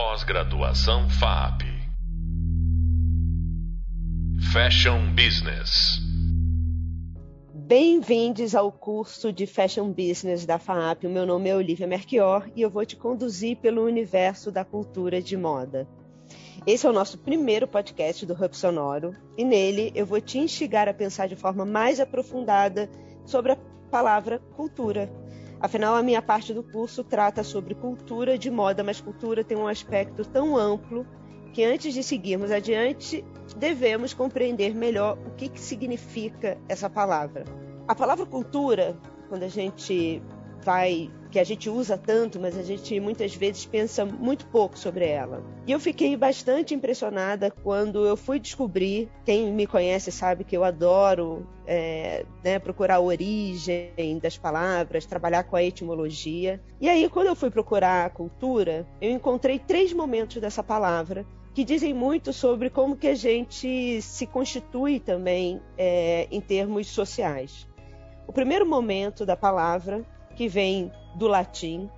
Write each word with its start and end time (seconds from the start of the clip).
Pós-graduação 0.00 1.10
FAP. 1.10 1.62
Fashion 4.52 5.12
Business. 5.12 5.98
Bem-vindos 7.52 8.54
ao 8.54 8.70
curso 8.70 9.32
de 9.32 9.44
Fashion 9.44 9.90
Business 9.90 10.46
da 10.46 10.56
FAP. 10.56 11.04
O 11.04 11.10
meu 11.10 11.26
nome 11.26 11.48
é 11.48 11.56
Olivia 11.56 11.88
Merchior 11.88 12.48
e 12.54 12.62
eu 12.62 12.70
vou 12.70 12.86
te 12.86 12.94
conduzir 12.94 13.56
pelo 13.56 13.84
universo 13.84 14.52
da 14.52 14.64
cultura 14.64 15.20
de 15.20 15.36
moda. 15.36 15.88
Esse 16.64 16.86
é 16.86 16.90
o 16.90 16.92
nosso 16.92 17.18
primeiro 17.18 17.66
podcast 17.66 18.24
do 18.24 18.34
Hub 18.34 18.56
Sonoro 18.56 19.16
e 19.36 19.44
nele 19.44 19.90
eu 19.96 20.06
vou 20.06 20.20
te 20.20 20.38
instigar 20.38 20.88
a 20.88 20.94
pensar 20.94 21.26
de 21.26 21.34
forma 21.34 21.64
mais 21.64 21.98
aprofundada 21.98 22.88
sobre 23.26 23.50
a 23.50 23.58
palavra 23.90 24.38
cultura. 24.54 25.10
Afinal, 25.60 25.96
a 25.96 26.02
minha 26.02 26.22
parte 26.22 26.54
do 26.54 26.62
curso 26.62 27.02
trata 27.02 27.42
sobre 27.42 27.74
cultura 27.74 28.38
de 28.38 28.50
moda, 28.50 28.84
mas 28.84 29.00
cultura 29.00 29.42
tem 29.42 29.56
um 29.56 29.66
aspecto 29.66 30.24
tão 30.24 30.56
amplo 30.56 31.04
que 31.52 31.64
antes 31.64 31.92
de 31.92 32.02
seguirmos 32.02 32.52
adiante, 32.52 33.24
devemos 33.56 34.14
compreender 34.14 34.74
melhor 34.74 35.18
o 35.26 35.30
que, 35.32 35.48
que 35.48 35.60
significa 35.60 36.58
essa 36.68 36.88
palavra. 36.88 37.44
A 37.88 37.94
palavra 37.94 38.24
cultura, 38.26 38.96
quando 39.28 39.42
a 39.42 39.48
gente 39.48 40.22
vai, 40.62 41.10
que 41.30 41.38
a 41.38 41.44
gente 41.44 41.68
usa 41.68 41.98
tanto, 41.98 42.40
mas 42.40 42.56
a 42.56 42.62
gente 42.62 42.98
muitas 43.00 43.34
vezes 43.34 43.66
pensa 43.66 44.04
muito 44.04 44.46
pouco 44.46 44.78
sobre 44.78 45.06
ela. 45.06 45.42
E 45.66 45.72
eu 45.72 45.78
fiquei 45.78 46.16
bastante 46.16 46.74
impressionada 46.74 47.50
quando 47.50 48.06
eu 48.06 48.16
fui 48.16 48.38
descobrir. 48.38 49.08
Quem 49.24 49.52
me 49.52 49.66
conhece 49.66 50.10
sabe 50.10 50.44
que 50.44 50.56
eu 50.56 50.64
adoro 50.64 51.46
é, 51.66 52.24
né, 52.42 52.58
procurar 52.58 52.96
a 52.96 53.00
origem 53.00 54.18
das 54.20 54.38
palavras, 54.38 55.04
trabalhar 55.04 55.44
com 55.44 55.56
a 55.56 55.62
etimologia. 55.62 56.60
E 56.80 56.88
aí, 56.88 57.08
quando 57.08 57.26
eu 57.26 57.36
fui 57.36 57.50
procurar 57.50 58.06
a 58.06 58.10
cultura, 58.10 58.86
eu 59.00 59.10
encontrei 59.10 59.58
três 59.58 59.92
momentos 59.92 60.40
dessa 60.40 60.62
palavra 60.62 61.26
que 61.54 61.64
dizem 61.64 61.92
muito 61.92 62.32
sobre 62.32 62.70
como 62.70 62.96
que 62.96 63.08
a 63.08 63.14
gente 63.14 64.00
se 64.00 64.26
constitui 64.26 65.00
também 65.00 65.60
é, 65.76 66.28
em 66.30 66.40
termos 66.40 66.86
sociais. 66.86 67.66
O 68.28 68.32
primeiro 68.32 68.64
momento 68.64 69.26
da 69.26 69.36
palavra, 69.36 70.04
que 70.36 70.46
vem 70.46 70.92
do 71.18 71.26
latim, 71.26 71.90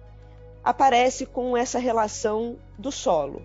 aparece 0.65 1.27
com 1.27 1.57
essa 1.57 1.79
relação 1.79 2.57
do 2.79 2.91
solo, 2.91 3.43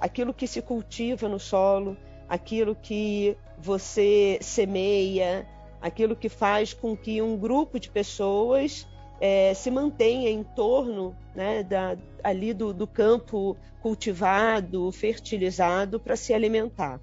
aquilo 0.00 0.32
que 0.32 0.46
se 0.46 0.62
cultiva 0.62 1.28
no 1.28 1.38
solo, 1.40 1.96
aquilo 2.28 2.74
que 2.74 3.36
você 3.58 4.38
semeia, 4.40 5.46
aquilo 5.80 6.14
que 6.14 6.28
faz 6.28 6.72
com 6.72 6.96
que 6.96 7.20
um 7.20 7.36
grupo 7.36 7.80
de 7.80 7.90
pessoas 7.90 8.86
é, 9.20 9.52
se 9.54 9.70
mantenha 9.70 10.30
em 10.30 10.44
torno 10.44 11.16
né, 11.34 11.64
da, 11.64 11.96
ali 12.22 12.54
do, 12.54 12.72
do 12.72 12.86
campo 12.86 13.56
cultivado, 13.80 14.90
fertilizado 14.92 15.98
para 15.98 16.16
se 16.16 16.32
alimentar. 16.32 17.00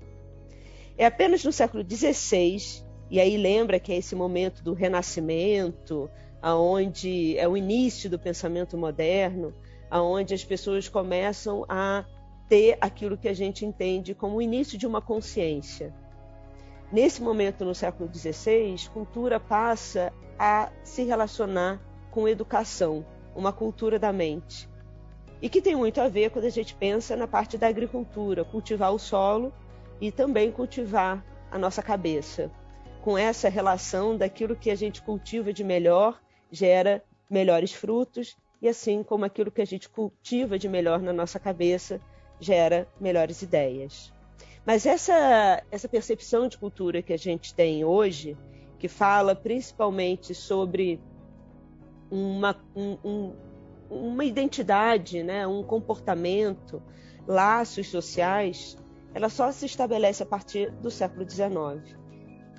É 0.97 1.05
apenas 1.05 1.43
no 1.43 1.51
século 1.51 1.83
XVI, 1.83 2.85
e 3.09 3.19
aí 3.19 3.35
lembra 3.37 3.79
que 3.79 3.91
é 3.91 3.97
esse 3.97 4.15
momento 4.15 4.63
do 4.63 4.73
renascimento, 4.73 6.09
aonde 6.45 7.35
é 7.39 7.47
o 7.47 7.57
início 7.57 8.07
do 8.07 8.19
pensamento 8.19 8.77
moderno, 8.77 9.51
aonde 9.89 10.31
as 10.31 10.45
pessoas 10.45 10.87
começam 10.87 11.65
a 11.67 12.05
ter 12.47 12.77
aquilo 12.79 13.17
que 13.17 13.27
a 13.27 13.33
gente 13.33 13.65
entende 13.65 14.13
como 14.13 14.37
o 14.37 14.41
início 14.43 14.77
de 14.77 14.85
uma 14.85 15.01
consciência. 15.01 15.91
Nesse 16.91 17.19
momento, 17.19 17.65
no 17.65 17.73
século 17.73 18.07
XVI, 18.13 18.75
cultura 18.93 19.39
passa 19.39 20.13
a 20.37 20.71
se 20.83 21.03
relacionar 21.03 21.81
com 22.11 22.27
educação, 22.27 23.03
uma 23.35 23.51
cultura 23.51 23.97
da 23.97 24.13
mente. 24.13 24.69
E 25.41 25.49
que 25.49 25.63
tem 25.63 25.75
muito 25.75 25.99
a 25.99 26.07
ver 26.07 26.29
quando 26.29 26.45
a 26.45 26.51
gente 26.51 26.75
pensa 26.75 27.15
na 27.15 27.27
parte 27.27 27.57
da 27.57 27.67
agricultura, 27.67 28.45
cultivar 28.45 28.93
o 28.93 28.99
solo 28.99 29.51
e 29.99 30.11
também 30.11 30.51
cultivar 30.51 31.25
a 31.49 31.57
nossa 31.57 31.81
cabeça. 31.81 32.51
Com 33.01 33.17
essa 33.17 33.49
relação 33.49 34.15
daquilo 34.15 34.55
que 34.55 34.69
a 34.69 34.75
gente 34.75 35.01
cultiva 35.01 35.51
de 35.51 35.63
melhor 35.63 36.23
gera 36.55 37.03
melhores 37.29 37.73
frutos 37.73 38.37
e 38.61 38.67
assim 38.67 39.03
como 39.03 39.25
aquilo 39.25 39.51
que 39.51 39.61
a 39.61 39.65
gente 39.65 39.89
cultiva 39.89 40.57
de 40.57 40.67
melhor 40.67 40.99
na 40.99 41.13
nossa 41.13 41.39
cabeça 41.39 41.99
gera 42.39 42.87
melhores 42.99 43.41
ideias. 43.41 44.13
Mas 44.65 44.85
essa, 44.85 45.61
essa 45.69 45.87
percepção 45.87 46.47
de 46.47 46.57
cultura 46.57 47.01
que 47.01 47.13
a 47.13 47.17
gente 47.17 47.53
tem 47.53 47.85
hoje, 47.85 48.35
que 48.79 48.87
fala 48.87 49.35
principalmente 49.35 50.33
sobre 50.33 50.99
uma, 52.09 52.59
um, 52.75 52.97
um, 53.03 53.33
uma 53.89 54.25
identidade, 54.25 55.21
né, 55.21 55.45
um 55.45 55.61
comportamento, 55.61 56.81
laços 57.27 57.87
sociais, 57.89 58.77
ela 59.13 59.29
só 59.29 59.51
se 59.51 59.65
estabelece 59.65 60.23
a 60.23 60.25
partir 60.25 60.71
do 60.71 60.89
século 60.89 61.29
XIX. 61.29 61.95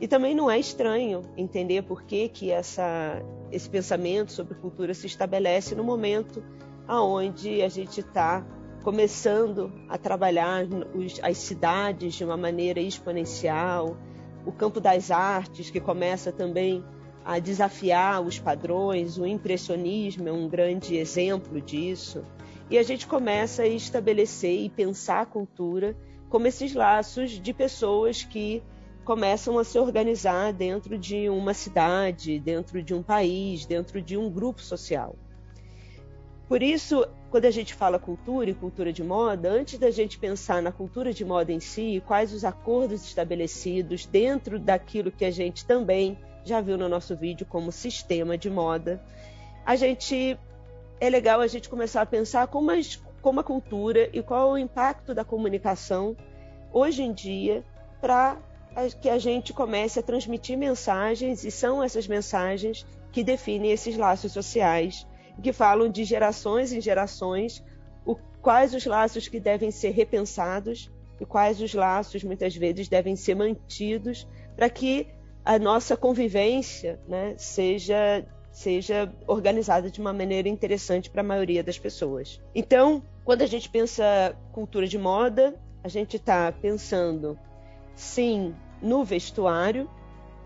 E 0.00 0.06
também 0.06 0.34
não 0.34 0.50
é 0.50 0.58
estranho 0.58 1.22
entender 1.36 1.82
por 1.82 2.02
que, 2.02 2.28
que 2.28 2.50
essa, 2.50 3.22
esse 3.50 3.68
pensamento 3.68 4.30
sobre 4.32 4.54
cultura 4.54 4.92
se 4.92 5.06
estabelece 5.06 5.74
no 5.74 5.82
momento 5.82 6.42
aonde 6.86 7.62
a 7.62 7.68
gente 7.68 8.00
está 8.00 8.46
começando 8.84 9.72
a 9.88 9.98
trabalhar 9.98 10.64
os, 10.94 11.18
as 11.22 11.38
cidades 11.38 12.14
de 12.14 12.24
uma 12.24 12.36
maneira 12.36 12.78
exponencial, 12.78 13.96
o 14.44 14.52
campo 14.52 14.80
das 14.80 15.10
artes 15.10 15.70
que 15.70 15.80
começa 15.80 16.30
também 16.30 16.84
a 17.24 17.40
desafiar 17.40 18.22
os 18.22 18.38
padrões, 18.38 19.18
o 19.18 19.26
impressionismo 19.26 20.28
é 20.28 20.32
um 20.32 20.48
grande 20.48 20.96
exemplo 20.96 21.60
disso. 21.60 22.22
E 22.70 22.78
a 22.78 22.82
gente 22.84 23.06
começa 23.06 23.62
a 23.62 23.66
estabelecer 23.66 24.60
e 24.60 24.68
pensar 24.68 25.22
a 25.22 25.26
cultura 25.26 25.96
como 26.28 26.46
esses 26.46 26.72
laços 26.72 27.32
de 27.32 27.52
pessoas 27.52 28.22
que 28.22 28.62
começam 29.06 29.56
a 29.56 29.62
se 29.62 29.78
organizar 29.78 30.52
dentro 30.52 30.98
de 30.98 31.30
uma 31.30 31.54
cidade, 31.54 32.40
dentro 32.40 32.82
de 32.82 32.92
um 32.92 33.04
país, 33.04 33.64
dentro 33.64 34.02
de 34.02 34.16
um 34.16 34.28
grupo 34.28 34.60
social. 34.60 35.14
Por 36.48 36.60
isso, 36.60 37.06
quando 37.30 37.44
a 37.44 37.50
gente 37.52 37.72
fala 37.72 38.00
cultura 38.00 38.50
e 38.50 38.54
cultura 38.54 38.92
de 38.92 39.04
moda, 39.04 39.48
antes 39.48 39.78
da 39.78 39.92
gente 39.92 40.18
pensar 40.18 40.60
na 40.60 40.72
cultura 40.72 41.14
de 41.14 41.24
moda 41.24 41.52
em 41.52 41.60
si, 41.60 42.02
quais 42.04 42.32
os 42.32 42.44
acordos 42.44 43.04
estabelecidos 43.04 44.06
dentro 44.06 44.58
daquilo 44.58 45.12
que 45.12 45.24
a 45.24 45.30
gente 45.30 45.64
também 45.64 46.18
já 46.44 46.60
viu 46.60 46.76
no 46.76 46.88
nosso 46.88 47.16
vídeo 47.16 47.46
como 47.48 47.70
sistema 47.70 48.36
de 48.36 48.50
moda, 48.50 49.00
a 49.64 49.76
gente 49.76 50.36
é 51.00 51.08
legal 51.08 51.40
a 51.40 51.46
gente 51.46 51.68
começar 51.68 52.02
a 52.02 52.06
pensar 52.06 52.48
como, 52.48 52.72
as, 52.72 52.96
como 53.22 53.38
a 53.38 53.44
cultura 53.44 54.10
e 54.12 54.20
qual 54.20 54.50
o 54.50 54.58
impacto 54.58 55.14
da 55.14 55.24
comunicação 55.24 56.16
hoje 56.72 57.04
em 57.04 57.12
dia 57.12 57.64
para 58.00 58.36
que 59.00 59.08
a 59.08 59.18
gente 59.18 59.52
comece 59.52 59.98
a 59.98 60.02
transmitir 60.02 60.56
mensagens 60.56 61.44
e 61.44 61.50
são 61.50 61.82
essas 61.82 62.06
mensagens 62.06 62.86
que 63.10 63.24
definem 63.24 63.72
esses 63.72 63.96
laços 63.96 64.32
sociais, 64.32 65.06
que 65.42 65.52
falam 65.52 65.88
de 65.88 66.04
gerações 66.04 66.72
em 66.72 66.80
gerações, 66.80 67.64
o, 68.04 68.14
quais 68.42 68.74
os 68.74 68.84
laços 68.84 69.28
que 69.28 69.40
devem 69.40 69.70
ser 69.70 69.90
repensados 69.90 70.90
e 71.20 71.24
quais 71.24 71.60
os 71.60 71.72
laços 71.72 72.22
muitas 72.22 72.54
vezes 72.54 72.88
devem 72.88 73.16
ser 73.16 73.34
mantidos 73.34 74.26
para 74.54 74.68
que 74.68 75.08
a 75.44 75.58
nossa 75.58 75.96
convivência 75.96 77.00
né, 77.08 77.34
seja, 77.38 78.26
seja 78.50 79.12
organizada 79.26 79.90
de 79.90 80.00
uma 80.00 80.12
maneira 80.12 80.48
interessante 80.48 81.08
para 81.08 81.20
a 81.20 81.24
maioria 81.24 81.62
das 81.62 81.78
pessoas. 81.78 82.42
Então, 82.54 83.02
quando 83.24 83.42
a 83.42 83.46
gente 83.46 83.68
pensa 83.68 84.36
cultura 84.52 84.86
de 84.86 84.98
moda, 84.98 85.54
a 85.82 85.88
gente 85.88 86.16
está 86.16 86.50
pensando, 86.52 87.38
sim, 87.94 88.54
no 88.80 89.04
vestuário 89.04 89.88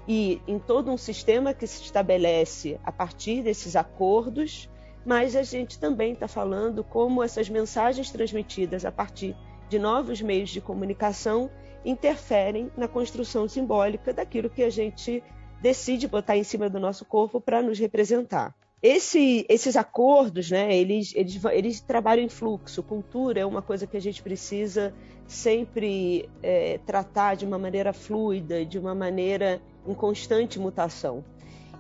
e 0.06 0.40
em 0.46 0.58
todo 0.58 0.90
um 0.90 0.96
sistema 0.96 1.54
que 1.54 1.66
se 1.66 1.82
estabelece 1.82 2.80
a 2.84 2.90
partir 2.90 3.42
desses 3.42 3.76
acordos, 3.76 4.68
mas 5.04 5.36
a 5.36 5.42
gente 5.42 5.78
também 5.78 6.12
está 6.12 6.26
falando 6.28 6.82
como 6.82 7.22
essas 7.22 7.48
mensagens 7.48 8.10
transmitidas 8.10 8.84
a 8.84 8.92
partir 8.92 9.36
de 9.68 9.78
novos 9.78 10.20
meios 10.20 10.50
de 10.50 10.60
comunicação 10.60 11.50
interferem 11.84 12.70
na 12.76 12.88
construção 12.88 13.48
simbólica 13.48 14.12
daquilo 14.12 14.50
que 14.50 14.62
a 14.62 14.70
gente 14.70 15.22
decide 15.60 16.08
botar 16.08 16.36
em 16.36 16.44
cima 16.44 16.68
do 16.68 16.80
nosso 16.80 17.04
corpo 17.04 17.40
para 17.40 17.62
nos 17.62 17.78
representar. 17.78 18.54
Esse, 18.82 19.44
esses 19.48 19.76
acordos, 19.76 20.50
né, 20.50 20.74
eles, 20.74 21.12
eles, 21.14 21.44
eles 21.44 21.80
trabalham 21.80 22.24
em 22.24 22.30
fluxo. 22.30 22.82
Cultura 22.82 23.40
é 23.40 23.44
uma 23.44 23.60
coisa 23.60 23.86
que 23.86 23.96
a 23.96 24.00
gente 24.00 24.22
precisa 24.22 24.94
sempre 25.26 26.28
é, 26.42 26.78
tratar 26.86 27.34
de 27.36 27.44
uma 27.44 27.58
maneira 27.58 27.92
fluida, 27.92 28.64
de 28.64 28.78
uma 28.78 28.94
maneira 28.94 29.60
em 29.86 29.92
constante 29.92 30.58
mutação. 30.58 31.22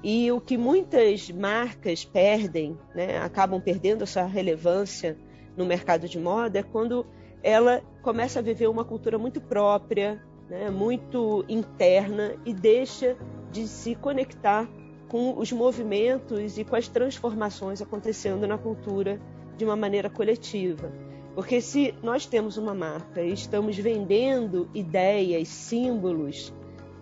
E 0.02 0.30
o 0.30 0.40
que 0.40 0.58
muitas 0.58 1.30
marcas 1.30 2.04
perdem, 2.04 2.78
né, 2.94 3.18
acabam 3.18 3.60
perdendo 3.60 4.04
essa 4.04 4.24
relevância 4.24 5.16
no 5.56 5.64
mercado 5.64 6.06
de 6.06 6.18
moda, 6.18 6.58
é 6.58 6.62
quando 6.62 7.06
ela 7.42 7.82
começa 8.02 8.38
a 8.38 8.42
viver 8.42 8.68
uma 8.68 8.84
cultura 8.84 9.18
muito 9.18 9.40
própria, 9.40 10.22
né, 10.50 10.70
muito 10.70 11.44
interna 11.48 12.34
e 12.44 12.52
deixa 12.52 13.16
de 13.50 13.66
se 13.66 13.94
conectar 13.94 14.68
com 15.10 15.36
os 15.36 15.50
movimentos 15.50 16.56
e 16.56 16.64
com 16.64 16.76
as 16.76 16.86
transformações 16.86 17.82
acontecendo 17.82 18.46
na 18.46 18.56
cultura 18.56 19.20
de 19.56 19.64
uma 19.64 19.74
maneira 19.74 20.08
coletiva. 20.08 20.92
Porque 21.34 21.60
se 21.60 21.92
nós 22.00 22.26
temos 22.26 22.56
uma 22.56 22.74
marca 22.74 23.20
e 23.20 23.32
estamos 23.32 23.76
vendendo 23.76 24.70
ideias, 24.72 25.48
símbolos 25.48 26.54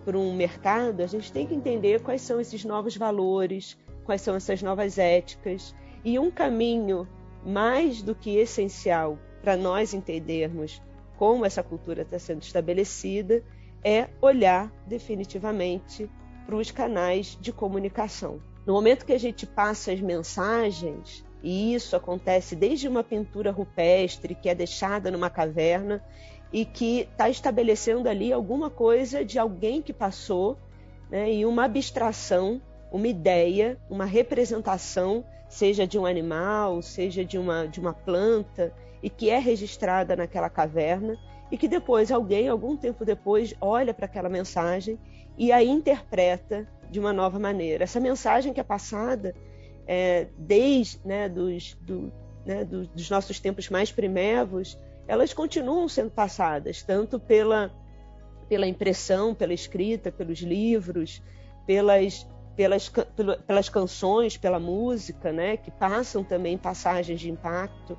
para 0.03 0.17
um 0.17 0.35
mercado, 0.35 1.01
a 1.01 1.07
gente 1.07 1.31
tem 1.31 1.45
que 1.45 1.53
entender 1.53 2.01
quais 2.01 2.23
são 2.23 2.41
esses 2.41 2.65
novos 2.65 2.97
valores, 2.97 3.77
quais 4.03 4.21
são 4.21 4.35
essas 4.35 4.63
novas 4.63 4.97
éticas. 4.97 5.75
E 6.03 6.17
um 6.17 6.31
caminho 6.31 7.07
mais 7.45 8.01
do 8.01 8.15
que 8.15 8.37
essencial 8.37 9.19
para 9.43 9.55
nós 9.55 9.93
entendermos 9.93 10.81
como 11.15 11.45
essa 11.45 11.61
cultura 11.61 12.01
está 12.01 12.17
sendo 12.17 12.41
estabelecida 12.41 13.43
é 13.83 14.09
olhar 14.19 14.71
definitivamente 14.87 16.09
para 16.49 16.57
os 16.57 16.71
canais 16.71 17.37
de 17.39 17.53
comunicação. 17.53 18.41
No 18.65 18.73
momento 18.73 19.05
que 19.05 19.13
a 19.13 19.19
gente 19.19 19.45
passa 19.45 19.91
as 19.91 20.01
mensagens, 20.01 21.23
e 21.43 21.75
isso 21.75 21.95
acontece 21.95 22.55
desde 22.55 22.87
uma 22.87 23.03
pintura 23.03 23.51
rupestre 23.51 24.33
que 24.33 24.49
é 24.49 24.55
deixada 24.55 25.11
numa 25.11 25.29
caverna 25.29 26.03
e 26.51 26.65
que 26.65 27.01
está 27.01 27.29
estabelecendo 27.29 28.09
ali 28.09 28.33
alguma 28.33 28.67
coisa 28.67 29.23
de 29.23 29.37
alguém 29.37 29.79
que 29.79 29.93
passou 29.93 30.57
né, 31.07 31.31
e 31.31 31.45
uma 31.45 31.65
abstração, 31.65 32.59
uma 32.91 33.07
ideia, 33.07 33.77
uma 33.87 34.05
representação, 34.05 35.23
seja 35.47 35.85
de 35.85 35.99
um 35.99 36.05
animal, 36.07 36.81
seja 36.81 37.23
de 37.23 37.37
uma, 37.37 37.67
de 37.67 37.79
uma 37.79 37.93
planta, 37.93 38.73
e 39.03 39.09
que 39.09 39.29
é 39.29 39.37
registrada 39.37 40.15
naquela 40.15 40.49
caverna, 40.49 41.15
e 41.51 41.57
que 41.57 41.67
depois 41.67 42.11
alguém, 42.11 42.47
algum 42.47 42.75
tempo 42.77 43.03
depois, 43.03 43.53
olha 43.59 43.93
para 43.93 44.05
aquela 44.05 44.29
mensagem 44.29 44.99
e 45.37 45.51
a 45.51 45.63
interpreta 45.63 46.67
de 46.89 46.99
uma 46.99 47.13
nova 47.13 47.39
maneira. 47.39 47.83
Essa 47.83 47.99
mensagem 47.99 48.53
que 48.53 48.59
é 48.59 48.63
passada 48.63 49.33
é, 49.87 50.27
desde 50.37 50.99
né, 51.05 51.27
dos, 51.27 51.75
do, 51.81 52.11
né, 52.45 52.63
do, 52.63 52.87
dos 52.87 53.09
nossos 53.09 53.39
tempos 53.39 53.69
mais 53.69 53.91
primevos, 53.91 54.77
elas 55.07 55.33
continuam 55.33 55.87
sendo 55.87 56.11
passadas, 56.11 56.83
tanto 56.83 57.19
pela, 57.19 57.71
pela 58.47 58.67
impressão, 58.67 59.33
pela 59.33 59.53
escrita, 59.53 60.11
pelos 60.11 60.39
livros, 60.39 61.23
pelas, 61.65 62.27
pelas, 62.55 62.91
pelas 63.47 63.69
canções, 63.69 64.37
pela 64.37 64.59
música, 64.59 65.31
né, 65.31 65.57
que 65.57 65.71
passam 65.71 66.23
também 66.23 66.57
passagens 66.57 67.19
de 67.19 67.31
impacto 67.31 67.97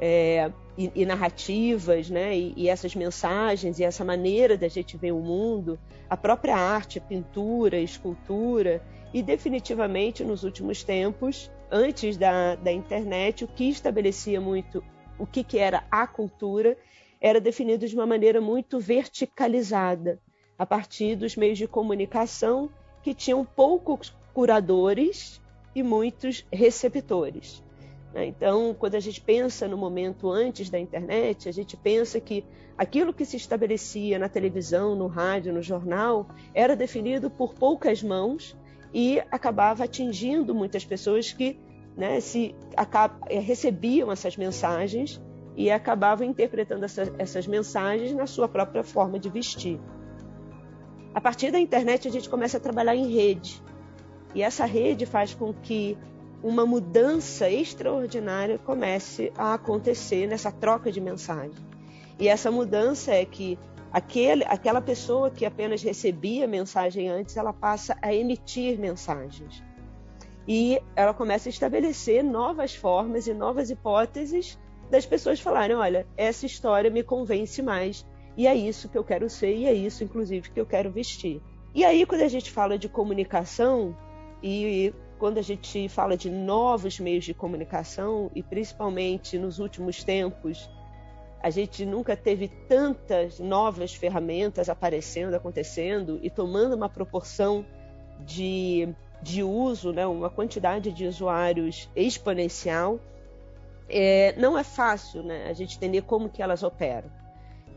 é, 0.00 0.50
e, 0.76 0.92
e, 0.94 1.06
narrativas, 1.06 2.08
né, 2.08 2.36
e, 2.36 2.54
e, 2.56 2.68
essas 2.68 2.94
mensagens 2.94 3.78
e 3.78 3.84
essa 3.84 4.04
maneira 4.04 4.56
da 4.56 4.68
gente 4.68 4.96
ver 4.96 5.12
o 5.12 5.20
mundo, 5.20 5.78
a 6.08 6.16
própria 6.16 6.56
arte, 6.56 6.98
a 6.98 7.02
pintura, 7.02 7.76
a 7.76 7.80
escultura, 7.80 8.82
e 9.12 9.22
definitivamente 9.22 10.22
nos 10.22 10.44
últimos 10.44 10.84
tempos, 10.84 11.50
antes 11.70 12.16
da, 12.16 12.54
da 12.54 12.70
internet, 12.70 13.44
o 13.44 13.48
que 13.48 13.68
estabelecia 13.68 14.40
muito 14.40 14.84
o 15.18 15.26
que, 15.26 15.42
que 15.42 15.58
era 15.58 15.84
a 15.90 16.06
cultura 16.06 16.76
era 17.20 17.40
definido 17.40 17.86
de 17.86 17.94
uma 17.94 18.06
maneira 18.06 18.40
muito 18.40 18.78
verticalizada, 18.78 20.20
a 20.56 20.64
partir 20.64 21.16
dos 21.16 21.36
meios 21.36 21.58
de 21.58 21.66
comunicação 21.66 22.70
que 23.02 23.12
tinham 23.12 23.44
poucos 23.44 24.14
curadores 24.32 25.40
e 25.74 25.82
muitos 25.82 26.46
receptores. 26.52 27.62
Né? 28.18 28.26
Então, 28.26 28.74
quando 28.76 28.96
a 28.96 29.00
gente 29.00 29.20
pensa 29.20 29.68
no 29.68 29.76
momento 29.76 30.28
antes 30.28 30.68
da 30.68 30.78
internet, 30.78 31.48
a 31.48 31.52
gente 31.52 31.76
pensa 31.76 32.20
que 32.20 32.44
aquilo 32.76 33.14
que 33.14 33.24
se 33.24 33.36
estabelecia 33.36 34.18
na 34.18 34.28
televisão, 34.28 34.96
no 34.96 35.06
rádio, 35.06 35.52
no 35.52 35.62
jornal, 35.62 36.26
era 36.52 36.74
definido 36.74 37.30
por 37.30 37.54
poucas 37.54 38.02
mãos 38.02 38.56
e 38.92 39.20
acabava 39.30 39.84
atingindo 39.84 40.52
muitas 40.52 40.84
pessoas 40.84 41.32
que 41.32 41.60
né, 41.96 42.18
se 42.18 42.56
eh, 43.28 43.38
recebiam 43.38 44.10
essas 44.10 44.36
mensagens 44.36 45.20
e 45.56 45.70
acabavam 45.70 46.26
interpretando 46.26 46.84
essa, 46.84 47.12
essas 47.18 47.46
mensagens 47.46 48.12
na 48.12 48.26
sua 48.26 48.48
própria 48.48 48.82
forma 48.82 49.18
de 49.18 49.28
vestir. 49.28 49.78
A 51.14 51.20
partir 51.20 51.52
da 51.52 51.58
internet, 51.60 52.08
a 52.08 52.10
gente 52.10 52.28
começa 52.28 52.56
a 52.56 52.60
trabalhar 52.60 52.96
em 52.96 53.12
rede. 53.12 53.62
E 54.34 54.42
essa 54.42 54.64
rede 54.64 55.06
faz 55.06 55.34
com 55.34 55.52
que 55.52 55.96
uma 56.42 56.64
mudança 56.64 57.50
extraordinária 57.50 58.58
comece 58.58 59.32
a 59.36 59.54
acontecer 59.54 60.26
nessa 60.26 60.52
troca 60.52 60.90
de 60.92 61.00
mensagem. 61.00 61.56
E 62.18 62.28
essa 62.28 62.50
mudança 62.50 63.12
é 63.12 63.24
que 63.24 63.58
aquele, 63.92 64.44
aquela 64.44 64.80
pessoa 64.80 65.30
que 65.30 65.44
apenas 65.44 65.82
recebia 65.82 66.46
mensagem 66.46 67.08
antes, 67.08 67.36
ela 67.36 67.52
passa 67.52 67.96
a 68.02 68.14
emitir 68.14 68.78
mensagens 68.78 69.62
e 70.48 70.80
ela 70.96 71.12
começa 71.12 71.48
a 71.48 71.50
estabelecer 71.50 72.24
novas 72.24 72.74
formas 72.74 73.26
e 73.26 73.34
novas 73.34 73.68
hipóteses 73.68 74.58
das 74.90 75.04
pessoas 75.04 75.38
falarem: 75.38 75.76
olha, 75.76 76.06
essa 76.16 76.46
história 76.46 76.90
me 76.90 77.02
convence 77.02 77.60
mais, 77.60 78.06
e 78.34 78.46
é 78.46 78.54
isso 78.54 78.88
que 78.88 78.96
eu 78.96 79.04
quero 79.04 79.28
ser, 79.28 79.54
e 79.54 79.66
é 79.66 79.74
isso, 79.74 80.02
inclusive, 80.02 80.50
que 80.50 80.58
eu 80.58 80.64
quero 80.64 80.90
vestir. 80.90 81.42
E 81.74 81.84
aí, 81.84 82.06
quando 82.06 82.22
a 82.22 82.28
gente 82.28 82.50
fala 82.50 82.78
de 82.78 82.88
comunicação, 82.88 83.94
e 84.42 84.94
quando 85.18 85.38
a 85.38 85.42
gente 85.42 85.88
fala 85.88 86.16
de 86.16 86.30
novos 86.30 86.98
meios 87.00 87.24
de 87.24 87.34
comunicação, 87.34 88.30
e 88.34 88.42
principalmente 88.42 89.38
nos 89.38 89.58
últimos 89.58 90.04
tempos, 90.04 90.70
a 91.40 91.50
gente 91.50 91.84
nunca 91.84 92.16
teve 92.16 92.48
tantas 92.48 93.38
novas 93.38 93.94
ferramentas 93.94 94.68
aparecendo, 94.68 95.34
acontecendo 95.34 96.18
e 96.22 96.30
tomando 96.30 96.74
uma 96.74 96.88
proporção 96.88 97.64
de 98.24 98.88
de 99.20 99.42
uso, 99.42 99.92
né, 99.92 100.06
uma 100.06 100.30
quantidade 100.30 100.92
de 100.92 101.06
usuários 101.06 101.90
exponencial, 101.94 103.00
é, 103.88 104.34
não 104.36 104.56
é 104.56 104.62
fácil 104.62 105.22
né, 105.22 105.46
a 105.48 105.52
gente 105.52 105.76
entender 105.76 106.02
como 106.02 106.28
que 106.28 106.42
elas 106.42 106.62
operam. 106.62 107.10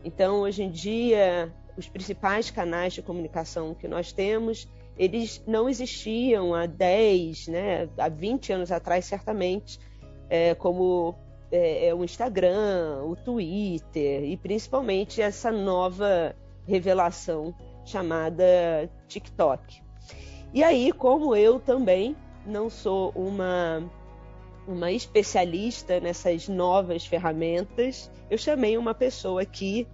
Então, 0.04 0.42
hoje 0.42 0.62
em 0.62 0.70
dia, 0.70 1.52
os 1.76 1.88
principais 1.88 2.50
canais 2.50 2.92
de 2.92 3.02
comunicação 3.02 3.74
que 3.74 3.88
nós 3.88 4.12
temos, 4.12 4.68
eles 4.96 5.42
não 5.46 5.68
existiam 5.68 6.54
há 6.54 6.66
10, 6.66 7.48
né, 7.48 7.88
há 7.96 8.08
20 8.08 8.52
anos 8.52 8.72
atrás, 8.72 9.04
certamente, 9.04 9.78
é, 10.28 10.54
como 10.54 11.14
é, 11.50 11.88
é, 11.88 11.94
o 11.94 12.04
Instagram, 12.04 13.02
o 13.04 13.16
Twitter 13.16 14.24
e 14.24 14.36
principalmente 14.36 15.20
essa 15.20 15.50
nova 15.50 16.34
revelação 16.66 17.54
chamada 17.84 18.90
TikTok. 19.08 19.82
E 20.54 20.62
aí, 20.62 20.92
como 20.92 21.34
eu 21.34 21.58
também 21.58 22.16
não 22.46 22.68
sou 22.68 23.10
uma 23.14 23.82
uma 24.66 24.92
especialista 24.92 25.98
nessas 25.98 26.48
novas 26.48 27.04
ferramentas, 27.04 28.10
eu 28.30 28.38
chamei 28.38 28.78
uma 28.78 28.94
pessoa 28.94 29.42
aqui 29.42 29.88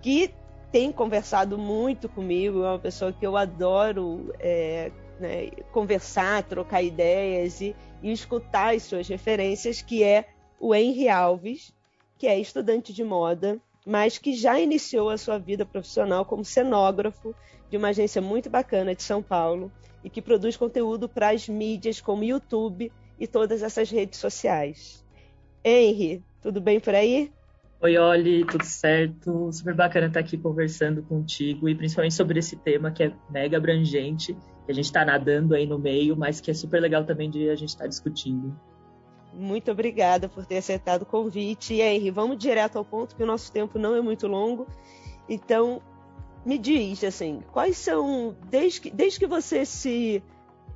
que 0.00 0.32
tem 0.74 0.90
conversado 0.90 1.56
muito 1.56 2.08
comigo, 2.08 2.64
é 2.64 2.70
uma 2.70 2.78
pessoa 2.80 3.12
que 3.12 3.24
eu 3.24 3.36
adoro 3.36 4.34
é, 4.40 4.90
né, 5.20 5.52
conversar, 5.70 6.42
trocar 6.42 6.82
ideias 6.82 7.60
e, 7.60 7.76
e 8.02 8.10
escutar 8.10 8.74
as 8.74 8.82
suas 8.82 9.06
referências, 9.06 9.80
que 9.80 10.02
é 10.02 10.26
o 10.58 10.74
Henry 10.74 11.08
Alves, 11.08 11.72
que 12.18 12.26
é 12.26 12.36
estudante 12.40 12.92
de 12.92 13.04
moda, 13.04 13.60
mas 13.86 14.18
que 14.18 14.34
já 14.34 14.58
iniciou 14.58 15.10
a 15.10 15.16
sua 15.16 15.38
vida 15.38 15.64
profissional 15.64 16.24
como 16.24 16.44
cenógrafo 16.44 17.32
de 17.70 17.76
uma 17.76 17.90
agência 17.90 18.20
muito 18.20 18.50
bacana 18.50 18.96
de 18.96 19.02
São 19.04 19.22
Paulo 19.22 19.70
e 20.02 20.10
que 20.10 20.20
produz 20.20 20.56
conteúdo 20.56 21.08
para 21.08 21.28
as 21.28 21.48
mídias 21.48 22.00
como 22.00 22.24
YouTube 22.24 22.90
e 23.16 23.28
todas 23.28 23.62
essas 23.62 23.88
redes 23.90 24.18
sociais. 24.18 25.04
Henry, 25.64 26.20
tudo 26.42 26.60
bem 26.60 26.80
por 26.80 26.96
aí? 26.96 27.30
Oi, 27.80 27.98
Oli, 27.98 28.44
tudo 28.46 28.64
certo? 28.64 29.52
Super 29.52 29.74
bacana 29.74 30.06
estar 30.06 30.20
aqui 30.20 30.38
conversando 30.38 31.02
contigo 31.02 31.68
e 31.68 31.74
principalmente 31.74 32.14
sobre 32.14 32.38
esse 32.38 32.56
tema 32.56 32.90
que 32.90 33.02
é 33.02 33.12
mega 33.28 33.58
abrangente, 33.58 34.34
que 34.64 34.72
a 34.72 34.74
gente 34.74 34.86
está 34.86 35.04
nadando 35.04 35.54
aí 35.54 35.66
no 35.66 35.78
meio, 35.78 36.16
mas 36.16 36.40
que 36.40 36.50
é 36.50 36.54
super 36.54 36.80
legal 36.80 37.04
também 37.04 37.30
de 37.30 37.50
a 37.50 37.54
gente 37.54 37.70
estar 37.70 37.84
tá 37.84 37.88
discutindo. 37.88 38.58
Muito 39.34 39.70
obrigada 39.70 40.28
por 40.28 40.46
ter 40.46 40.58
aceitado 40.58 41.02
o 41.02 41.06
convite. 41.06 41.74
E 41.74 41.82
Henry, 41.82 42.10
vamos 42.10 42.38
direto 42.38 42.76
ao 42.76 42.84
ponto, 42.84 43.16
que 43.16 43.22
o 43.22 43.26
nosso 43.26 43.52
tempo 43.52 43.78
não 43.78 43.94
é 43.94 44.00
muito 44.00 44.26
longo. 44.26 44.66
Então, 45.28 45.82
me 46.44 46.56
diz, 46.56 47.02
assim, 47.02 47.42
quais 47.52 47.76
são, 47.76 48.36
desde 48.48 48.80
que, 48.80 48.90
desde 48.90 49.18
que 49.18 49.26
você 49.26 49.64
se 49.64 50.22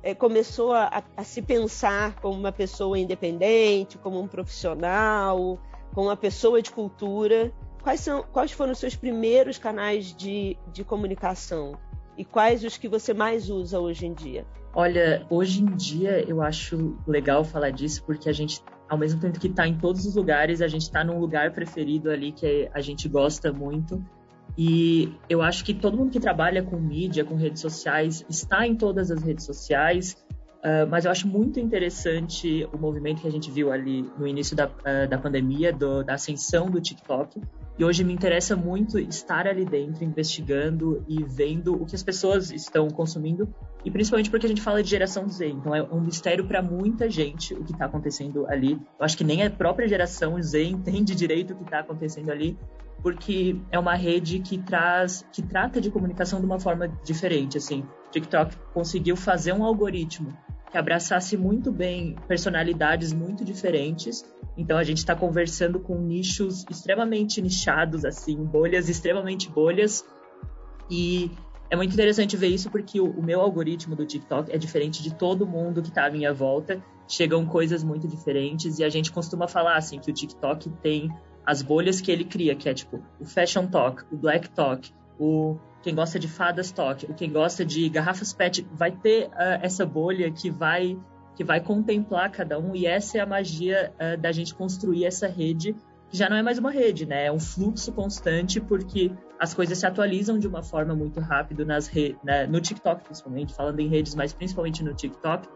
é, 0.03 0.13
começou 0.13 0.73
a, 0.73 1.03
a, 1.15 1.23
se 1.23 1.41
pensar 1.41 2.15
como 2.15 2.37
uma 2.37 2.51
pessoa 2.51 2.97
independente, 2.97 3.97
como 3.97 4.19
um 4.19 4.27
profissional, 4.27 5.59
como 5.93 6.07
uma 6.07 6.17
pessoa 6.17 6.61
de 6.61 6.71
cultura, 6.71 7.51
quais, 7.81 7.99
são, 7.99 8.23
quais 8.23 8.51
foram 8.51 8.71
os 8.71 8.79
seus 8.79 8.95
primeiros 8.95 9.57
canais 9.57 10.13
de, 10.15 10.57
de 10.71 10.83
comunicação? 10.83 11.77
E 12.17 12.25
quais 12.25 12.63
os 12.63 12.77
que 12.77 12.87
você 12.87 13.13
mais 13.13 13.49
usa 13.49 13.79
hoje 13.79 14.05
em 14.05 14.13
dia? 14.13 14.45
Olha, 14.73 15.25
hoje 15.29 15.61
em 15.61 15.75
dia 15.75 16.23
eu 16.27 16.41
acho 16.41 16.97
legal 17.07 17.43
falar 17.43 17.71
disso 17.71 18.03
porque 18.05 18.29
a 18.29 18.33
gente, 18.33 18.61
ao 18.87 18.97
mesmo 18.97 19.19
tempo 19.19 19.39
que 19.39 19.47
está 19.47 19.67
em 19.67 19.77
todos 19.77 20.05
os 20.05 20.15
lugares, 20.15 20.61
a 20.61 20.67
gente 20.67 20.83
está 20.83 21.03
num 21.03 21.19
lugar 21.19 21.53
preferido 21.53 22.11
ali 22.11 22.31
que 22.31 22.69
a 22.73 22.81
gente 22.81 23.07
gosta 23.07 23.51
muito 23.51 24.03
e 24.57 25.13
eu 25.29 25.41
acho 25.41 25.63
que 25.63 25.73
todo 25.73 25.95
mundo 25.95 26.11
que 26.11 26.19
trabalha 26.19 26.61
com 26.61 26.77
mídia, 26.77 27.23
com 27.23 27.35
redes 27.35 27.61
sociais, 27.61 28.25
está 28.29 28.67
em 28.67 28.75
todas 28.75 29.09
as 29.09 29.23
redes 29.23 29.45
sociais. 29.45 30.17
Uh, 30.59 30.85
mas 30.89 31.05
eu 31.05 31.11
acho 31.11 31.25
muito 31.25 31.57
interessante 31.59 32.67
o 32.73 32.77
movimento 32.77 33.21
que 33.21 33.27
a 33.27 33.31
gente 33.31 33.49
viu 33.49 33.71
ali 33.71 34.01
no 34.17 34.27
início 34.27 34.55
da, 34.55 34.67
uh, 34.67 35.07
da 35.09 35.17
pandemia, 35.17 35.71
do, 35.71 36.03
da 36.03 36.15
ascensão 36.15 36.69
do 36.69 36.81
TikTok. 36.81 37.41
E 37.79 37.85
hoje 37.85 38.03
me 38.03 38.11
interessa 38.11 38.57
muito 38.57 38.99
estar 38.99 39.47
ali 39.47 39.63
dentro, 39.63 40.03
investigando 40.03 41.01
e 41.07 41.23
vendo 41.23 41.81
o 41.81 41.85
que 41.85 41.95
as 41.95 42.03
pessoas 42.03 42.51
estão 42.51 42.89
consumindo. 42.89 43.47
E 43.85 43.89
principalmente 43.89 44.29
porque 44.29 44.45
a 44.45 44.49
gente 44.49 44.61
fala 44.61 44.83
de 44.83 44.89
geração 44.89 45.29
Z. 45.29 45.47
Então 45.47 45.73
é 45.73 45.81
um 45.83 46.01
mistério 46.01 46.45
para 46.45 46.61
muita 46.61 47.09
gente 47.09 47.53
o 47.53 47.63
que 47.63 47.71
está 47.71 47.85
acontecendo 47.85 48.45
ali. 48.47 48.73
Eu 48.73 49.05
acho 49.05 49.17
que 49.17 49.23
nem 49.23 49.45
a 49.45 49.49
própria 49.49 49.87
geração 49.87 50.41
Z 50.41 50.61
entende 50.61 51.15
direito 51.15 51.53
o 51.53 51.55
que 51.55 51.63
está 51.63 51.79
acontecendo 51.79 52.29
ali 52.29 52.59
porque 53.01 53.55
é 53.71 53.79
uma 53.79 53.95
rede 53.95 54.39
que 54.39 54.57
traz, 54.57 55.25
que 55.31 55.41
trata 55.41 55.79
de 55.79 55.89
comunicação 55.89 56.41
de 56.41 56.45
uma 56.45 56.59
forma 56.59 56.89
diferente, 57.05 57.57
assim. 57.57 57.85
TikTok 58.11 58.57
conseguiu 58.73 59.15
fazer 59.15 59.53
um 59.53 59.63
algoritmo 59.63 60.37
que 60.71 60.77
abraçasse 60.77 61.35
muito 61.35 61.71
bem 61.71 62.15
personalidades 62.27 63.11
muito 63.11 63.43
diferentes. 63.43 64.23
Então 64.57 64.77
a 64.77 64.83
gente 64.83 64.97
está 64.97 65.15
conversando 65.15 65.79
com 65.79 65.97
nichos 65.99 66.65
extremamente 66.69 67.41
nichados, 67.41 68.05
assim, 68.05 68.35
bolhas 68.43 68.89
extremamente 68.89 69.49
bolhas. 69.49 70.05
E 70.89 71.31
é 71.69 71.75
muito 71.75 71.93
interessante 71.93 72.35
ver 72.35 72.47
isso 72.47 72.69
porque 72.69 72.99
o, 72.99 73.09
o 73.09 73.23
meu 73.23 73.41
algoritmo 73.41 73.95
do 73.95 74.05
TikTok 74.05 74.51
é 74.51 74.57
diferente 74.57 75.01
de 75.01 75.13
todo 75.13 75.45
mundo 75.45 75.81
que 75.81 75.89
está 75.89 76.05
à 76.05 76.09
minha 76.09 76.33
volta. 76.33 76.83
Chegam 77.07 77.45
coisas 77.45 77.83
muito 77.83 78.07
diferentes 78.07 78.77
e 78.77 78.83
a 78.83 78.89
gente 78.89 79.11
costuma 79.11 79.47
falar 79.47 79.75
assim 79.75 79.99
que 79.99 80.11
o 80.11 80.13
TikTok 80.13 80.69
tem 80.81 81.09
as 81.45 81.63
bolhas 81.63 81.99
que 81.99 82.11
ele 82.11 82.25
cria, 82.25 82.55
que 82.55 82.69
é 82.69 82.73
tipo 82.73 83.03
o 83.19 83.25
fashion 83.25 83.65
talk, 83.65 84.03
o 84.11 84.17
black 84.17 84.49
talk, 84.49 84.91
o 85.17 85.57
quem 85.81 85.95
gosta 85.95 86.19
de 86.19 86.27
fadas 86.27 86.73
o 86.77 87.13
quem 87.13 87.31
gosta 87.31 87.65
de 87.65 87.87
garrafas 87.89 88.33
pet, 88.33 88.67
vai 88.73 88.91
ter 88.91 89.27
uh, 89.27 89.59
essa 89.61 89.85
bolha 89.85 90.31
que 90.31 90.49
vai 90.49 90.97
que 91.35 91.43
vai 91.43 91.61
contemplar 91.61 92.29
cada 92.31 92.59
um 92.59 92.75
e 92.75 92.85
essa 92.85 93.17
é 93.17 93.21
a 93.21 93.25
magia 93.25 93.93
uh, 93.95 94.19
da 94.19 94.31
gente 94.31 94.53
construir 94.53 95.05
essa 95.05 95.27
rede 95.27 95.73
que 96.09 96.17
já 96.17 96.27
não 96.27 96.35
é 96.35 96.41
mais 96.41 96.57
uma 96.57 96.71
rede, 96.71 97.05
né? 97.05 97.25
É 97.25 97.31
um 97.31 97.39
fluxo 97.39 97.93
constante 97.93 98.59
porque 98.59 99.11
as 99.39 99.53
coisas 99.53 99.77
se 99.77 99.85
atualizam 99.85 100.39
de 100.39 100.47
uma 100.47 100.63
forma 100.63 100.95
muito 100.95 101.19
rápida 101.19 101.63
nas. 101.63 101.89
Né? 102.23 102.47
no 102.47 102.59
TikTok 102.59 103.03
principalmente, 103.03 103.53
falando 103.53 103.79
em 103.79 103.87
redes, 103.87 104.15
mas 104.15 104.33
principalmente 104.33 104.83
no 104.83 104.93
TikTok. 104.93 105.47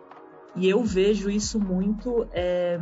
E 0.55 0.69
eu 0.69 0.83
vejo 0.83 1.31
isso 1.31 1.59
muito 1.59 2.27
é, 2.31 2.79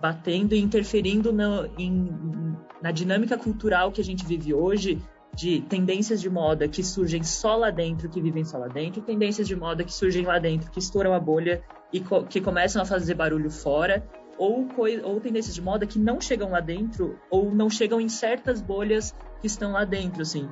batendo 0.00 0.54
e 0.54 0.60
interferindo 0.60 1.32
no, 1.32 1.66
em, 1.78 2.56
na 2.82 2.90
dinâmica 2.90 3.36
cultural 3.36 3.92
que 3.92 4.00
a 4.00 4.04
gente 4.04 4.24
vive 4.24 4.54
hoje, 4.54 4.98
de 5.34 5.62
tendências 5.62 6.20
de 6.20 6.28
moda 6.28 6.68
que 6.68 6.82
surgem 6.82 7.22
só 7.22 7.56
lá 7.56 7.70
dentro, 7.70 8.08
que 8.08 8.20
vivem 8.20 8.44
só 8.44 8.58
lá 8.58 8.68
dentro, 8.68 9.00
tendências 9.02 9.48
de 9.48 9.56
moda 9.56 9.82
que 9.82 9.92
surgem 9.92 10.24
lá 10.24 10.38
dentro, 10.38 10.70
que 10.70 10.78
estouram 10.78 11.14
a 11.14 11.20
bolha 11.20 11.62
e 11.92 12.00
co 12.00 12.24
que 12.24 12.40
começam 12.40 12.82
a 12.82 12.84
fazer 12.84 13.14
barulho 13.14 13.50
fora, 13.50 14.06
ou, 14.38 14.66
ou 15.04 15.20
tendências 15.20 15.54
de 15.54 15.62
moda 15.62 15.86
que 15.86 15.98
não 15.98 16.20
chegam 16.20 16.50
lá 16.50 16.60
dentro, 16.60 17.18
ou 17.30 17.54
não 17.54 17.70
chegam 17.70 18.00
em 18.00 18.08
certas 18.08 18.60
bolhas 18.60 19.14
que 19.40 19.46
estão 19.46 19.72
lá 19.72 19.84
dentro, 19.84 20.22
assim. 20.22 20.48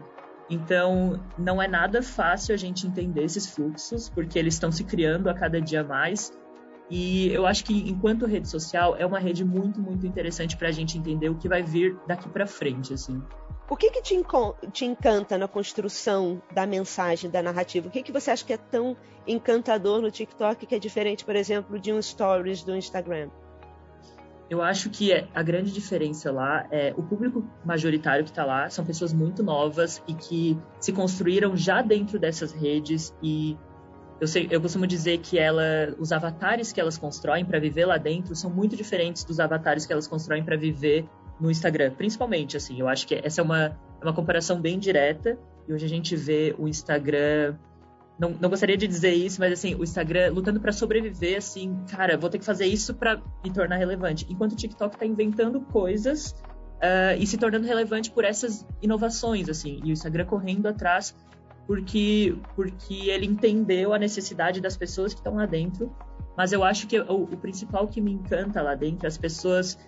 Então, 0.49 1.21
não 1.39 1.63
é 1.63 1.69
nada 1.69 2.03
fácil 2.03 2.55
a 2.55 2.59
gente 2.59 2.87
entender 2.87 3.25
esses 3.25 3.47
fluxos, 3.47 4.09
porque 4.09 4.39
eles 4.39 4.55
estão 4.55 4.73
se 4.73 4.85
criando 4.85 5.29
a 5.29 5.35
cada 5.35 5.61
dia 5.61 5.85
mais, 5.85 6.33
e 6.91 7.29
eu 7.33 7.47
acho 7.47 7.65
que, 7.65 7.89
enquanto 7.89 8.27
rede 8.27 8.49
social, 8.49 8.97
é 8.99 9.07
uma 9.07 9.21
rede 9.21 9.45
muito, 9.45 9.81
muito 9.81 10.05
interessante 10.07 10.57
para 10.57 10.69
a 10.69 10.73
gente 10.73 10.99
entender 10.99 11.29
o 11.29 11.37
que 11.37 11.49
vai 11.49 11.63
vir 11.63 11.97
daqui 12.07 12.29
para 12.29 12.47
frente, 12.47 12.93
assim. 12.93 13.23
O 13.71 13.77
que, 13.77 13.89
que 13.89 14.03
te, 14.03 14.21
te, 14.73 14.85
encanta 14.85 15.39
na 15.39 15.47
construção 15.47 16.43
da 16.53 16.67
mensagem, 16.67 17.31
da 17.31 17.41
narrativa? 17.41 17.87
O 17.87 17.91
que, 17.91 18.03
que 18.03 18.11
você 18.11 18.33
acha 18.33 18.45
que 18.45 18.53
é 18.53 18.57
tão 18.57 18.97
encantador 19.25 20.03
no 20.03 20.11
TikTok 20.11 20.67
que 20.67 20.75
é 20.75 20.79
diferente, 20.79 21.25
por 21.25 21.37
exemplo, 21.37 21.79
de 21.79 21.93
um 21.93 22.03
Stories 22.03 22.65
do 22.65 22.75
Instagram? 22.75 23.31
Eu 24.51 24.61
acho 24.61 24.91
que 24.91 25.13
é, 25.13 25.29
a 25.33 25.41
grande 25.45 25.73
diferença 25.73 26.33
lá 26.33 26.67
é 26.73 26.93
o 26.97 27.03
público 27.05 27.49
majoritário 27.65 28.25
que 28.25 28.31
está 28.31 28.45
lá 28.45 28.69
são 28.69 28.85
pessoas 28.85 29.13
muito 29.13 29.41
novas 29.41 30.03
e 30.09 30.15
que 30.15 30.59
se 30.81 30.93
construíram 30.93 31.57
já 31.57 31.81
dentro 31.81 32.19
dessas 32.19 32.51
redes 32.51 33.15
e 33.23 33.57
eu, 34.21 34.27
sei, 34.27 34.49
eu 34.51 34.61
costumo 34.61 34.87
dizer 34.87 35.19
que 35.19 35.39
ela, 35.39 35.95
os 35.97 36.11
avatares 36.11 36.73
que 36.73 36.81
elas 36.81 36.99
constroem 36.99 37.45
para 37.45 37.61
viver 37.61 37.87
lá 37.87 37.97
dentro 37.97 38.35
são 38.35 38.51
muito 38.51 38.75
diferentes 38.75 39.23
dos 39.23 39.39
avatares 39.39 39.87
que 39.87 39.93
elas 39.93 40.09
constroem 40.09 40.45
para 40.45 40.57
viver 40.57 41.09
no 41.41 41.51
Instagram, 41.51 41.93
principalmente 41.93 42.57
assim. 42.57 42.79
Eu 42.79 42.89
acho 42.89 43.07
que 43.07 43.15
essa 43.15 43.41
é 43.41 43.45
uma, 43.45 43.79
é 44.01 44.05
uma 44.05 44.13
comparação 44.13 44.61
bem 44.61 44.79
direta 44.79 45.39
e 45.67 45.73
hoje 45.73 45.85
a 45.85 45.89
gente 45.89 46.15
vê 46.17 46.55
o 46.59 46.69
Instagram 46.69 47.57
não, 48.19 48.37
não, 48.39 48.51
gostaria 48.51 48.77
de 48.77 48.87
dizer 48.87 49.15
isso, 49.15 49.41
mas 49.41 49.51
assim, 49.51 49.75
o 49.75 49.83
Instagram 49.83 50.31
lutando 50.31 50.61
para 50.61 50.73
sobreviver, 50.73 51.39
assim, 51.39 51.83
cara, 51.91 52.19
vou 52.19 52.29
ter 52.29 52.39
que 52.39 52.45
fazer 52.45 52.67
isso 52.67 52.93
para 52.93 53.19
me 53.43 53.51
tornar 53.51 53.77
relevante. 53.77 54.27
Enquanto 54.29 54.53
o 54.53 54.57
TikTok 54.57 54.95
está 54.95 55.07
inventando 55.07 55.59
coisas 55.63 56.33
uh, 56.83 57.17
e 57.19 57.27
se 57.27 57.39
tornando 57.39 57.67
relevante 57.67 58.11
por 58.11 58.23
essas 58.23 58.67
inovações, 58.83 59.49
assim, 59.49 59.81
e 59.83 59.89
o 59.89 59.93
Instagram 59.93 60.27
correndo 60.27 60.67
atrás 60.67 61.15
porque, 61.67 62.37
porque 62.55 63.09
ele 63.09 63.25
entendeu 63.25 63.95
a 63.95 63.99
necessidade 63.99 64.61
das 64.61 64.77
pessoas 64.77 65.15
que 65.15 65.21
estão 65.21 65.37
lá 65.37 65.47
dentro. 65.47 65.91
Mas 66.37 66.53
eu 66.53 66.65
acho 66.65 66.87
que 66.87 66.99
o, 67.01 67.23
o 67.23 67.37
principal 67.37 67.87
que 67.87 68.01
me 68.01 68.13
encanta 68.13 68.61
lá 68.61 68.75
dentro 68.75 69.07
é 69.07 69.09
as 69.09 69.17
pessoas 69.17 69.79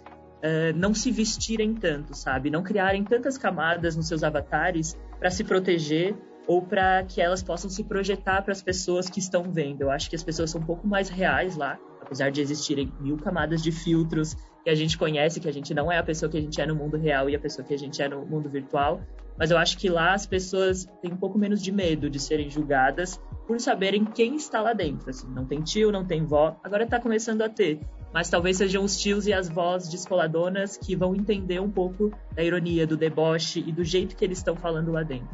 uh, 0.43 0.77
não 0.77 0.95
se 0.95 1.11
vestirem 1.11 1.75
tanto, 1.75 2.15
sabe? 2.15 2.51
Não 2.51 2.63
criarem 2.63 3.05
tantas 3.05 3.39
camadas 3.39 3.97
nos 3.97 4.09
seus 4.09 4.23
avatares 4.23 4.97
para 5.19 5.31
se 5.31 5.45
proteger 5.45 6.15
ou 6.47 6.61
para 6.61 7.05
que 7.05 7.21
elas 7.21 7.43
possam 7.43 7.71
se 7.71 7.85
projetar 7.85 8.43
para 8.43 8.53
as 8.53 8.63
pessoas 8.63 9.09
que 9.09 9.21
estão 9.21 9.45
vendo. 9.45 9.83
Eu 9.83 9.91
acho 9.91 10.11
que 10.11 10.17
as 10.17 10.23
pessoas 10.23 10.51
são 10.51 10.61
um 10.61 10.65
pouco 10.65 10.87
mais 10.87 11.09
reais 11.09 11.57
lá, 11.57 11.79
apesar 12.01 12.31
de 12.31 12.41
existirem 12.41 12.93
mil 13.01 13.17
camadas 13.17 13.63
de 13.63 13.71
filtros 13.71 14.37
que 14.65 14.71
a 14.71 14.75
gente 14.75 14.99
conhece, 14.99 15.41
que 15.41 15.49
a 15.49 15.53
gente 15.53 15.73
não 15.75 15.91
é 15.91 15.99
a 15.99 16.03
pessoa 16.03 16.31
que 16.31 16.39
a 16.39 16.41
gente 16.41 16.61
é 16.61 16.67
no 16.67 16.75
mundo 16.75 16.97
real 16.97 17.29
e 17.31 17.35
a 17.35 17.39
pessoa 17.39 17.67
que 17.67 17.75
a 17.75 17.79
gente 17.79 18.03
é 18.03 18.09
no 18.09 18.25
mundo 18.27 18.49
virtual. 18.49 19.01
Mas 19.39 19.51
eu 19.51 19.59
acho 19.59 19.79
que 19.79 19.89
lá 19.89 20.13
as 20.13 20.27
pessoas 20.27 20.87
têm 21.01 21.13
um 21.13 21.17
pouco 21.17 21.39
menos 21.39 21.63
de 21.63 21.73
medo 21.73 22.11
de 22.11 22.21
serem 22.21 22.51
julgadas 22.51 23.21
por 23.47 23.59
saberem 23.61 24.05
quem 24.05 24.37
está 24.37 24.61
lá 24.61 24.73
dentro. 24.73 25.09
Assim, 25.11 25.27
não 25.29 25.45
tem 25.45 25.63
tio, 25.63 25.91
não 25.91 26.05
tem 26.05 26.25
vó, 26.25 26.57
agora 26.63 26.85
está 26.85 27.01
começando 27.01 27.43
a 27.43 27.49
ter. 27.49 27.81
Mas 28.13 28.29
talvez 28.29 28.59
sejam 28.59 28.85
os 28.85 28.99
tios 28.99 29.27
e 29.27 29.33
as 29.33 29.49
vós 29.49 29.89
descoladonas 29.89 30.77
que 30.77 30.95
vão 30.95 31.15
entender 31.15 31.61
um 31.61 31.71
pouco 31.71 32.13
da 32.35 32.43
ironia, 32.43 32.87
do 32.87 32.97
deboche 32.97 33.65
e 33.67 33.73
do 33.73 33.85
jeito 33.85 34.15
que 34.15 34.25
eles 34.25 34.39
estão 34.39 34.55
falando 34.55 34.93
lá 34.93 35.03
dentro. 35.03 35.29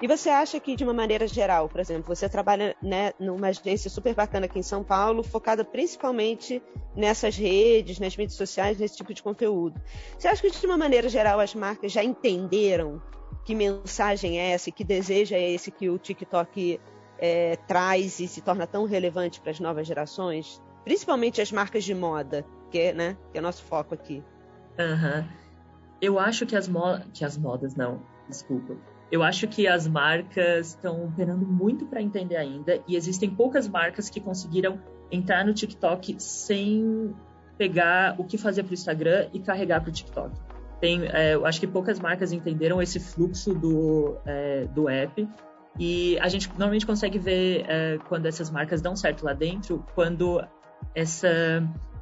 E 0.00 0.06
você 0.06 0.28
acha 0.28 0.58
que, 0.60 0.76
de 0.76 0.84
uma 0.84 0.92
maneira 0.92 1.26
geral, 1.26 1.68
por 1.68 1.80
exemplo, 1.80 2.14
você 2.14 2.28
trabalha 2.28 2.74
né, 2.82 3.12
numa 3.18 3.48
agência 3.48 3.90
super 3.90 4.14
bacana 4.14 4.46
aqui 4.46 4.58
em 4.58 4.62
São 4.62 4.82
Paulo, 4.82 5.22
focada 5.22 5.64
principalmente 5.64 6.62
nessas 6.94 7.36
redes, 7.36 7.98
nas 7.98 8.16
mídias 8.16 8.36
sociais, 8.36 8.78
nesse 8.78 8.96
tipo 8.96 9.12
de 9.12 9.22
conteúdo. 9.22 9.80
Você 10.18 10.28
acha 10.28 10.42
que, 10.42 10.50
de 10.50 10.66
uma 10.66 10.76
maneira 10.76 11.08
geral, 11.08 11.40
as 11.40 11.54
marcas 11.54 11.92
já 11.92 12.02
entenderam 12.02 13.02
que 13.44 13.54
mensagem 13.54 14.40
é 14.40 14.50
essa, 14.50 14.70
que 14.70 14.84
desejo 14.84 15.34
é 15.34 15.50
esse 15.50 15.70
que 15.70 15.88
o 15.88 15.98
TikTok 15.98 16.80
é, 17.18 17.56
traz 17.68 18.18
e 18.20 18.26
se 18.26 18.40
torna 18.40 18.66
tão 18.66 18.84
relevante 18.84 19.40
para 19.40 19.50
as 19.50 19.60
novas 19.60 19.86
gerações? 19.86 20.60
Principalmente 20.86 21.42
as 21.42 21.52
marcas 21.52 21.84
de 21.84 21.94
moda, 21.94 22.46
que 22.70 22.78
é, 22.78 22.94
né, 22.94 23.16
que 23.30 23.36
é 23.36 23.40
nosso 23.42 23.62
foco 23.64 23.92
aqui. 23.92 24.24
Uhum. 24.78 25.28
Eu 26.00 26.18
acho 26.18 26.46
que 26.46 26.56
as, 26.56 26.66
mo 26.66 27.00
que 27.12 27.26
as 27.26 27.36
modas, 27.36 27.74
não, 27.74 28.00
desculpa 28.26 28.74
eu 29.10 29.22
acho 29.22 29.46
que 29.46 29.66
as 29.66 29.86
marcas 29.86 30.68
estão 30.68 31.12
penando 31.16 31.46
muito 31.46 31.86
para 31.86 32.02
entender 32.02 32.36
ainda 32.36 32.80
e 32.88 32.96
existem 32.96 33.30
poucas 33.30 33.68
marcas 33.68 34.10
que 34.10 34.20
conseguiram 34.20 34.80
entrar 35.10 35.44
no 35.44 35.54
TikTok 35.54 36.16
sem 36.18 37.14
pegar 37.56 38.16
o 38.18 38.24
que 38.24 38.36
fazer 38.36 38.64
para 38.64 38.72
o 38.72 38.74
Instagram 38.74 39.28
e 39.32 39.38
carregar 39.38 39.80
para 39.80 39.90
o 39.90 39.92
TikTok. 39.92 40.34
Tem, 40.80 41.06
é, 41.06 41.34
eu 41.34 41.46
acho 41.46 41.60
que 41.60 41.66
poucas 41.66 42.00
marcas 42.00 42.32
entenderam 42.32 42.82
esse 42.82 42.98
fluxo 42.98 43.54
do, 43.54 44.16
é, 44.26 44.64
do 44.74 44.88
app 44.88 45.26
e 45.78 46.18
a 46.18 46.28
gente 46.28 46.48
normalmente 46.50 46.84
consegue 46.84 47.18
ver 47.18 47.64
é, 47.68 47.98
quando 48.08 48.26
essas 48.26 48.50
marcas 48.50 48.82
dão 48.82 48.96
certo 48.96 49.24
lá 49.24 49.32
dentro, 49.32 49.84
quando 49.94 50.44
essa 50.94 51.28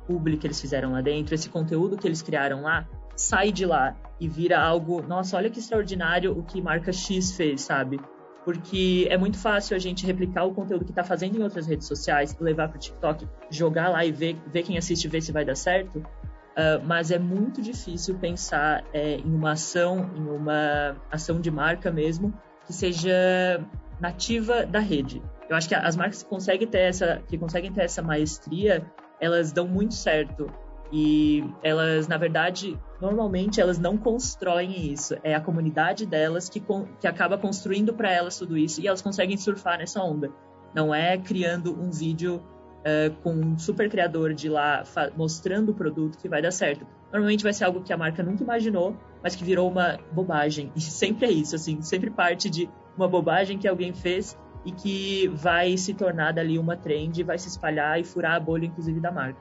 publi 0.07 0.37
que 0.37 0.47
eles 0.47 0.61
fizeram 0.61 0.93
lá 0.93 1.00
dentro, 1.00 1.35
esse 1.35 1.49
conteúdo 1.49 1.97
que 1.97 2.07
eles 2.07 2.23
criaram 2.23 2.62
lá, 2.62 2.87
sai 3.16 3.50
de 3.50 3.64
lá 3.64 3.97
e 4.21 4.28
vira 4.28 4.61
algo, 4.61 5.02
nossa, 5.02 5.37
olha 5.37 5.50
que 5.50 5.59
extraordinário 5.59 6.37
o 6.38 6.43
que 6.43 6.61
marca 6.61 6.93
X 6.93 7.33
fez, 7.37 7.62
sabe? 7.62 8.00
Porque 8.45 9.07
é 9.11 9.16
muito 9.16 9.38
fácil 9.38 9.75
a 9.75 9.78
gente 9.78 10.04
replicar 10.04 10.45
o 10.45 10.52
conteúdo 10.52 10.85
que 10.85 10.90
está 10.90 11.02
fazendo 11.02 11.38
em 11.38 11.43
outras 11.43 11.66
redes 11.66 11.87
sociais, 11.87 12.37
levar 12.38 12.69
para 12.69 12.76
o 12.76 12.81
TikTok, 12.81 13.26
jogar 13.50 13.88
lá 13.88 14.04
e 14.04 14.12
ver, 14.12 14.37
ver 14.47 14.62
quem 14.62 14.76
assiste, 14.76 15.09
ver 15.09 15.23
se 15.23 15.33
vai 15.33 15.45
dar 15.45 15.54
certo. 15.54 15.99
Uh, 15.99 16.78
mas 16.85 17.11
é 17.11 17.19
muito 17.19 17.61
difícil 17.61 18.16
pensar 18.16 18.85
é, 18.93 19.16
em 19.16 19.35
uma 19.35 19.52
ação, 19.52 20.11
em 20.14 20.28
uma 20.28 20.95
ação 21.11 21.40
de 21.40 21.50
marca 21.50 21.90
mesmo, 21.90 22.33
que 22.66 22.73
seja 22.73 23.61
nativa 23.99 24.64
da 24.64 24.78
rede. 24.78 25.23
Eu 25.54 25.58
acho 25.58 25.68
que 25.68 25.75
as 25.76 25.94
marcas 25.94 26.20
que 26.25 26.28
conseguem 26.28 26.66
ter 26.66 26.80
essa, 26.80 27.23
que 27.28 27.38
conseguem 27.38 27.73
ter 27.73 27.82
essa 27.82 28.02
maestria, 28.02 28.84
elas 29.20 29.52
dão 29.52 29.68
muito 29.68 29.94
certo. 29.94 30.52
E 30.92 31.44
elas, 31.62 32.08
na 32.08 32.16
verdade, 32.16 32.76
normalmente 33.00 33.61
elas 33.61 33.78
não 33.78 33.96
constroem 33.96 34.92
isso. 34.92 35.14
É 35.23 35.32
a 35.32 35.40
comunidade 35.40 36.06
delas 36.06 36.49
que, 36.49 36.61
que 37.00 37.06
acaba 37.06 37.38
construindo 37.38 37.94
para 37.94 38.11
elas 38.11 38.37
tudo 38.37 38.58
isso 38.58 38.80
e 38.80 38.88
elas 38.88 39.00
conseguem 39.00 39.37
surfar 39.37 39.78
nessa 39.78 40.02
onda. 40.02 40.28
Não 40.75 40.92
é 40.92 41.16
criando 41.16 41.73
um 41.73 41.88
vídeo 41.88 42.42
uh, 42.80 43.14
com 43.23 43.32
um 43.32 43.56
super 43.56 43.88
criador 43.88 44.34
de 44.34 44.49
lá 44.49 44.82
mostrando 45.16 45.70
o 45.70 45.75
produto 45.75 46.18
que 46.18 46.28
vai 46.28 46.42
dar 46.42 46.50
certo. 46.50 46.84
Normalmente 47.12 47.44
vai 47.44 47.52
ser 47.52 47.62
algo 47.62 47.80
que 47.80 47.92
a 47.92 47.96
marca 47.96 48.25
nunca 48.25 48.42
imaginou, 48.42 48.96
mas 49.23 49.37
que 49.37 49.44
virou 49.44 49.70
uma 49.70 50.00
bobagem. 50.11 50.73
E 50.75 50.80
sempre 50.80 51.26
é 51.26 51.30
isso, 51.30 51.54
assim, 51.54 51.80
sempre 51.80 52.11
parte 52.11 52.50
de 52.50 52.68
uma 52.96 53.06
bobagem 53.06 53.56
que 53.56 53.68
alguém 53.68 53.92
fez 53.92 54.37
e 54.64 54.73
que 54.73 55.28
vai 55.28 55.76
se 55.76 55.94
tornar 55.94 56.33
dali 56.33 56.59
uma 56.59 56.76
trend, 56.76 57.23
vai 57.23 57.38
se 57.38 57.49
espalhar 57.49 58.00
e 58.00 58.04
furar 58.04 58.35
a 58.35 58.40
bolha, 58.40 58.66
inclusive, 58.66 59.00
da 59.00 59.12
marca. 59.12 59.40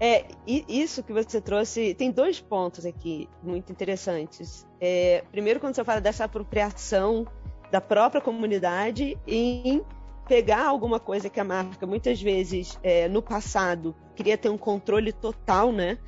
É, 0.00 0.26
isso 0.46 1.02
que 1.02 1.12
você 1.12 1.40
trouxe, 1.40 1.94
tem 1.94 2.10
dois 2.10 2.40
pontos 2.40 2.84
aqui 2.84 3.28
muito 3.42 3.70
interessantes. 3.70 4.66
É, 4.80 5.24
primeiro, 5.30 5.60
quando 5.60 5.74
você 5.74 5.84
fala 5.84 6.00
dessa 6.00 6.24
apropriação 6.24 7.26
da 7.70 7.80
própria 7.80 8.20
comunidade 8.20 9.16
em 9.26 9.82
pegar 10.26 10.66
alguma 10.66 11.00
coisa 11.00 11.28
que 11.28 11.40
a 11.40 11.44
marca 11.44 11.86
muitas 11.86 12.20
vezes 12.20 12.78
é, 12.82 13.08
no 13.08 13.22
passado 13.22 13.94
queria 14.14 14.36
ter 14.36 14.48
um 14.48 14.58
controle 14.58 15.12
total, 15.12 15.72
né? 15.72 15.98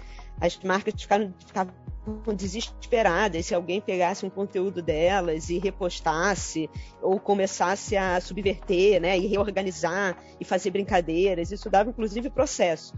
As 0.40 0.58
marcas 0.58 1.00
ficaram, 1.00 1.32
ficavam 1.46 1.73
desesperadas 2.37 3.46
se 3.46 3.54
alguém 3.54 3.80
pegasse 3.80 4.26
um 4.26 4.30
conteúdo 4.30 4.82
delas 4.82 5.49
e 5.49 5.58
repostasse 5.58 6.68
ou 7.00 7.18
começasse 7.18 7.96
a 7.96 8.20
subverter, 8.20 9.00
né, 9.00 9.18
e 9.18 9.26
reorganizar 9.26 10.16
e 10.38 10.44
fazer 10.44 10.70
brincadeiras. 10.70 11.50
Isso 11.50 11.70
dava 11.70 11.90
inclusive 11.90 12.28
processo. 12.30 12.94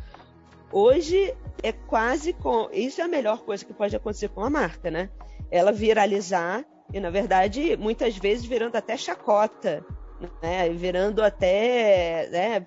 Hoje 0.72 1.34
é 1.62 1.72
quase 1.72 2.32
com 2.32 2.68
isso 2.72 3.00
é 3.00 3.04
a 3.04 3.08
melhor 3.08 3.42
coisa 3.44 3.64
que 3.64 3.72
pode 3.72 3.94
acontecer 3.94 4.28
com 4.28 4.42
a 4.42 4.50
marca, 4.50 4.90
né? 4.90 5.08
Ela 5.50 5.70
viralizar 5.70 6.64
e 6.92 6.98
na 6.98 7.10
verdade 7.10 7.76
muitas 7.76 8.16
vezes 8.16 8.44
virando 8.44 8.76
até 8.76 8.96
chacota, 8.96 9.84
né? 10.42 10.68
Virando 10.70 11.22
até, 11.22 12.28
né, 12.30 12.66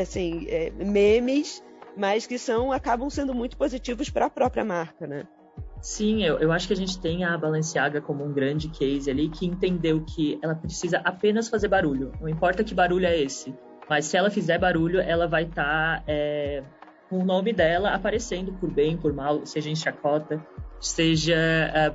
assim, 0.00 0.46
é, 0.48 0.70
memes, 0.70 1.62
mas 1.96 2.26
que 2.26 2.38
são 2.38 2.70
acabam 2.70 3.10
sendo 3.10 3.34
muito 3.34 3.56
positivos 3.56 4.08
para 4.08 4.26
a 4.26 4.30
própria 4.30 4.64
marca, 4.64 5.06
né? 5.06 5.26
Sim, 5.84 6.24
eu, 6.24 6.38
eu 6.38 6.50
acho 6.50 6.66
que 6.66 6.72
a 6.72 6.76
gente 6.76 6.98
tem 6.98 7.24
a 7.24 7.36
Balenciaga 7.36 8.00
como 8.00 8.24
um 8.24 8.32
grande 8.32 8.70
case 8.70 9.10
ali 9.10 9.28
que 9.28 9.44
entendeu 9.44 10.02
que 10.02 10.38
ela 10.42 10.54
precisa 10.54 10.96
apenas 11.04 11.50
fazer 11.50 11.68
barulho. 11.68 12.10
Não 12.22 12.26
importa 12.26 12.64
que 12.64 12.74
barulho 12.74 13.04
é 13.04 13.20
esse, 13.20 13.54
mas 13.86 14.06
se 14.06 14.16
ela 14.16 14.30
fizer 14.30 14.56
barulho, 14.56 14.98
ela 14.98 15.28
vai 15.28 15.42
estar 15.42 15.98
tá, 15.98 16.04
é, 16.06 16.64
com 17.10 17.18
o 17.18 17.24
nome 17.26 17.52
dela 17.52 17.90
aparecendo 17.90 18.50
por 18.54 18.70
bem, 18.70 18.96
por 18.96 19.12
mal, 19.12 19.44
seja 19.44 19.68
em 19.68 19.76
chacota, 19.76 20.42
seja 20.80 21.36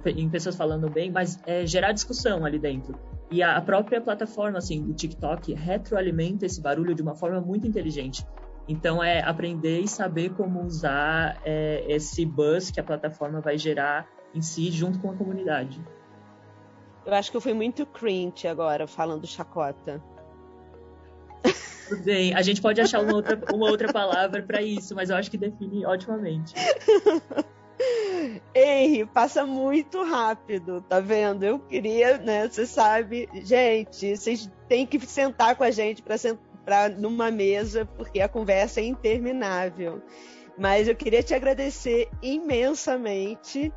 uh, 0.06 0.10
em 0.10 0.30
pessoas 0.30 0.56
falando 0.56 0.88
bem, 0.88 1.10
mas 1.10 1.42
é, 1.48 1.66
gerar 1.66 1.92
discussão 1.92 2.46
ali 2.46 2.60
dentro. 2.60 2.96
E 3.32 3.42
a 3.42 3.60
própria 3.60 4.00
plataforma, 4.00 4.60
assim, 4.60 4.88
o 4.88 4.94
TikTok 4.94 5.52
retroalimenta 5.56 6.46
esse 6.46 6.62
barulho 6.62 6.94
de 6.94 7.02
uma 7.02 7.16
forma 7.16 7.42
muito 7.42 7.66
inteligente. 7.66 8.24
Então, 8.70 9.04
é 9.04 9.24
aprender 9.24 9.80
e 9.80 9.88
saber 9.88 10.30
como 10.36 10.64
usar 10.64 11.42
é, 11.44 11.84
esse 11.88 12.24
buzz 12.24 12.70
que 12.70 12.80
a 12.80 12.84
plataforma 12.84 13.42
vai 13.42 13.58
gerar 13.58 14.08
em 14.32 14.44
si, 14.44 14.70
junto 14.70 15.00
com 15.00 15.10
a 15.10 15.16
comunidade. 15.16 15.82
Eu 17.04 17.16
acho 17.16 17.32
que 17.32 17.38
eu 17.38 17.42
fui 17.42 17.56
muito 17.56 17.84
cringe 17.88 18.48
agora, 18.48 18.86
falando 18.86 19.26
chacota. 19.26 20.00
Tudo 21.88 22.04
bem, 22.04 22.36
a 22.36 22.44
gente 22.44 22.62
pode 22.62 22.80
achar 22.80 23.02
uma 23.02 23.16
outra, 23.16 23.42
uma 23.52 23.72
outra 23.72 23.92
palavra 23.92 24.44
para 24.44 24.62
isso, 24.62 24.94
mas 24.94 25.10
eu 25.10 25.16
acho 25.16 25.32
que 25.32 25.38
define 25.40 25.84
otimamente. 25.88 26.54
Henry, 28.54 29.04
passa 29.08 29.48
muito 29.48 30.04
rápido, 30.04 30.82
tá 30.82 31.00
vendo? 31.00 31.44
Eu 31.44 31.58
queria, 31.58 32.20
né? 32.20 32.48
Você 32.48 32.68
sabe, 32.68 33.28
gente, 33.34 34.16
vocês 34.16 34.48
têm 34.68 34.86
que 34.86 35.00
sentar 35.00 35.56
com 35.56 35.64
a 35.64 35.72
gente 35.72 36.04
para 36.04 36.20
sentar 36.20 36.49
para 36.70 36.88
numa 36.88 37.32
mesa, 37.32 37.84
porque 37.98 38.22
a 38.22 38.30
conversa 38.30 38.80
é 38.80 38.84
interminável. 38.84 40.04
Mas 40.56 40.88
eu 40.88 40.96
queria 40.96 41.24
te 41.24 41.34
agradecer 41.34 42.08
imensamente 42.22 43.74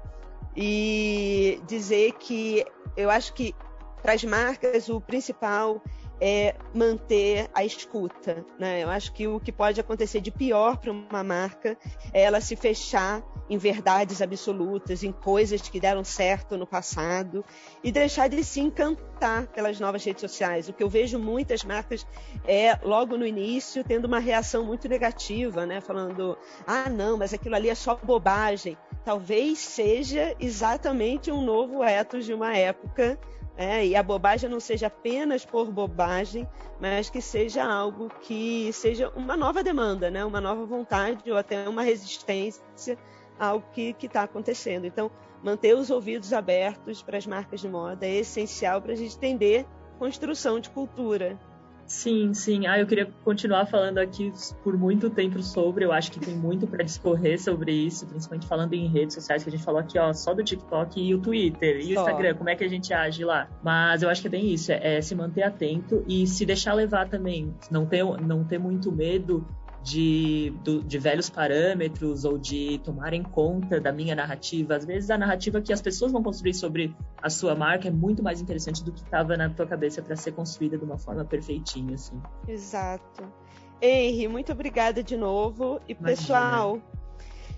e 0.55 1.59
dizer 1.67 2.13
que 2.19 2.63
eu 2.95 3.09
acho 3.09 3.33
que 3.33 3.55
para 4.03 4.13
as 4.13 4.23
marcas 4.25 4.91
o 4.91 5.01
principal 5.01 5.83
é 6.21 6.55
manter 6.75 7.49
a 7.55 7.65
escuta. 7.65 8.45
Né? 8.59 8.83
Eu 8.83 8.91
acho 8.91 9.13
que 9.13 9.27
o 9.27 9.41
que 9.41 9.53
pode 9.53 9.81
acontecer 9.81 10.21
de 10.21 10.31
pior 10.31 10.77
para 10.77 10.93
uma 10.93 11.25
marca 11.25 11.77
é 12.13 12.23
ela 12.23 12.41
se 12.41 12.57
fechar 12.57 13.23
em 13.51 13.59
verdades 13.59 14.23
absolutas, 14.23 15.03
em 15.03 15.13
coisas 15.13 15.61
que 15.61 15.81
deram 15.81 16.05
certo 16.05 16.57
no 16.57 16.67
passado 16.67 17.45
e 17.83 17.93
deixar 17.93 18.29
de 18.29 18.43
se 18.45 18.61
encantar 18.61 19.47
pelas 19.49 19.79
novas 19.79 20.05
redes 20.05 20.21
sociais. 20.21 20.69
O 20.69 20.73
que 20.73 20.83
eu 20.83 20.89
vejo 20.89 21.19
muitas 21.19 21.63
marcas 21.65 22.07
é 22.47 22.79
logo 22.83 23.17
no 23.17 23.27
início 23.27 23.85
tendo 23.85 24.07
uma 24.07 24.19
reação 24.19 24.65
muito 24.65 24.89
negativa, 24.89 25.67
né? 25.67 25.81
Falando: 25.81 26.39
"Ah, 26.67 26.89
não, 26.89 27.19
mas 27.19 27.35
aquilo 27.35 27.55
ali 27.55 27.69
é 27.69 27.75
só 27.75 27.95
bobagem". 27.97 28.77
Talvez 29.05 29.59
seja 29.59 30.35
exatamente 30.39 31.31
um 31.31 31.43
novo 31.43 31.83
ethos 31.83 32.25
de 32.25 32.33
uma 32.33 32.57
época 32.57 33.19
é, 33.57 33.87
e 33.87 33.95
a 33.95 34.03
bobagem 34.03 34.49
não 34.49 34.61
seja 34.61 34.87
apenas 34.87 35.45
por 35.45 35.71
bobagem, 35.71 36.49
mas 36.81 37.11
que 37.11 37.21
seja 37.21 37.65
algo 37.65 38.11
que 38.23 38.73
seja 38.73 39.11
uma 39.15 39.37
nova 39.37 39.63
demanda, 39.63 40.11
né? 40.11 40.25
uma 40.25 40.41
nova 40.41 40.65
vontade 40.65 41.31
ou 41.31 41.37
até 41.37 41.69
uma 41.69 41.83
resistência 41.83 42.97
ao 43.39 43.61
que 43.61 43.95
está 44.03 44.23
acontecendo. 44.23 44.87
Então, 44.87 45.11
manter 45.43 45.75
os 45.75 45.91
ouvidos 45.91 46.33
abertos 46.33 47.03
para 47.03 47.19
as 47.19 47.27
marcas 47.27 47.61
de 47.61 47.69
moda 47.69 48.07
é 48.07 48.17
essencial 48.17 48.81
para 48.81 48.93
a 48.93 48.97
gente 48.97 49.17
entender 49.17 49.67
construção 49.99 50.59
de 50.59 50.71
cultura. 50.71 51.39
Sim, 51.87 52.33
sim. 52.33 52.67
Ah, 52.67 52.79
eu 52.79 52.87
queria 52.87 53.07
continuar 53.25 53.67
falando 53.67 53.99
aqui 53.99 54.33
por 54.63 54.77
muito 54.77 55.11
tempo 55.11 55.43
sobre. 55.43 55.85
Eu 55.85 55.93
acho 55.93 56.11
que 56.11 56.21
tem 56.21 56.35
muito 56.35 56.67
para 56.67 56.83
discorrer 56.83 57.41
sobre 57.41 57.73
isso, 57.73 58.07
principalmente 58.07 58.47
falando 58.47 58.73
em 58.75 58.89
redes 58.89 59.15
sociais, 59.15 59.43
que 59.43 59.49
a 59.49 59.53
gente 59.53 59.65
falou 59.65 59.81
aqui, 59.81 59.99
ó, 59.99 60.13
só 60.13 60.33
do 60.33 60.43
TikTok 60.43 61.01
e 61.01 61.15
o 61.15 61.19
Twitter 61.19 61.79
e 61.79 61.83
só. 61.83 61.89
o 61.89 61.93
Instagram, 61.93 62.35
como 62.35 62.49
é 62.49 62.57
que 62.57 62.65
a 62.65 62.69
gente 62.69 62.93
age 62.93 63.25
lá. 63.25 63.49
Mas 63.63 64.03
eu 64.03 64.09
acho 64.09 64.21
que 64.21 64.29
é 64.29 64.31
bem 64.31 64.53
isso, 64.53 64.73
é, 64.73 64.97
é 64.97 65.01
se 65.01 65.15
manter 65.15 65.43
atento 65.43 66.05
e 66.09 66.27
se 66.27 66.47
deixar 66.47 66.75
levar 66.75 67.09
também. 67.09 67.55
Não 67.71 67.85
ter, 67.87 68.05
não 68.05 68.45
ter 68.45 68.59
muito 68.59 68.91
medo 68.91 69.47
de, 69.83 70.51
do, 70.63 70.83
de 70.83 70.99
velhos 70.99 71.29
parâmetros 71.29 72.25
ou 72.25 72.39
de 72.39 72.79
tomarem 72.85 73.23
conta 73.23 73.81
da 73.81 73.93
minha 73.93 74.15
narrativa. 74.15 74.77
Às 74.77 74.85
vezes 74.85 75.11
a 75.11 75.19
narrativa 75.19 75.61
que 75.61 75.73
as 75.73 75.81
pessoas 75.81 76.13
vão 76.13 76.23
construir 76.23 76.55
sobre 76.55 76.95
a 77.21 77.29
sua 77.29 77.55
marca 77.55 77.89
é 77.89 77.91
muito 77.91 78.23
mais 78.23 78.41
interessante 78.41 78.85
do 78.85 78.93
que 78.93 79.01
estava 79.01 79.37
na 79.37 79.51
tua 79.51 79.67
cabeça 79.67 80.01
para 80.01 80.17
ser 80.17 80.33
construída 80.33 80.79
de 80.79 80.85
uma 80.85 80.99
forma 80.99 81.25
perfeitinha, 81.25 81.95
assim. 81.95 82.21
Exato. 82.47 83.25
Henry, 83.81 84.29
muito 84.29 84.53
obrigada 84.53 85.03
de 85.03 85.17
novo. 85.17 85.81
E 85.89 85.93
Imagina. 85.93 86.07
pessoal, 86.07 86.79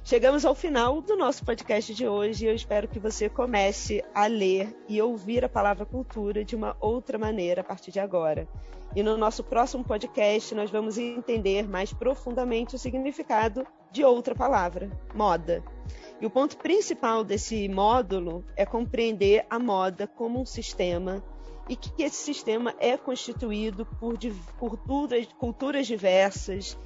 chegamos 0.04 0.44
ao 0.44 0.54
final 0.54 1.00
do 1.00 1.16
nosso 1.16 1.42
podcast 1.44 1.94
de 1.94 2.06
hoje. 2.06 2.44
Eu 2.44 2.54
espero 2.54 2.86
que 2.86 2.98
você 2.98 3.28
comece 3.28 4.04
a 4.14 4.26
ler 4.26 4.76
e 4.86 5.00
ouvir 5.00 5.44
a 5.44 5.48
palavra 5.48 5.86
cultura 5.86 6.44
de 6.44 6.54
uma 6.54 6.76
outra 6.78 7.16
maneira 7.16 7.62
a 7.62 7.64
partir 7.64 7.90
de 7.90 7.98
agora. 7.98 8.46
E 8.94 9.02
no 9.02 9.16
nosso 9.16 9.42
próximo 9.42 9.82
podcast, 9.82 10.54
nós 10.54 10.70
vamos 10.70 10.98
entender 10.98 11.66
mais 11.66 11.92
profundamente 11.92 12.76
o 12.76 12.78
significado 12.78 13.66
de 13.90 14.04
outra 14.04 14.34
palavra, 14.34 14.90
moda. 15.14 15.64
E 16.20 16.26
o 16.26 16.30
ponto 16.30 16.58
principal 16.58 17.24
desse 17.24 17.66
módulo 17.68 18.44
é 18.56 18.66
compreender 18.66 19.46
a 19.48 19.58
moda 19.58 20.06
como 20.06 20.38
um 20.38 20.46
sistema 20.46 21.24
e 21.68 21.74
que 21.74 22.02
esse 22.02 22.16
sistema 22.16 22.74
é 22.78 22.96
constituído 22.96 23.86
por 23.98 24.18
culturas, 24.58 25.26
culturas 25.38 25.86
diversas 25.86 26.76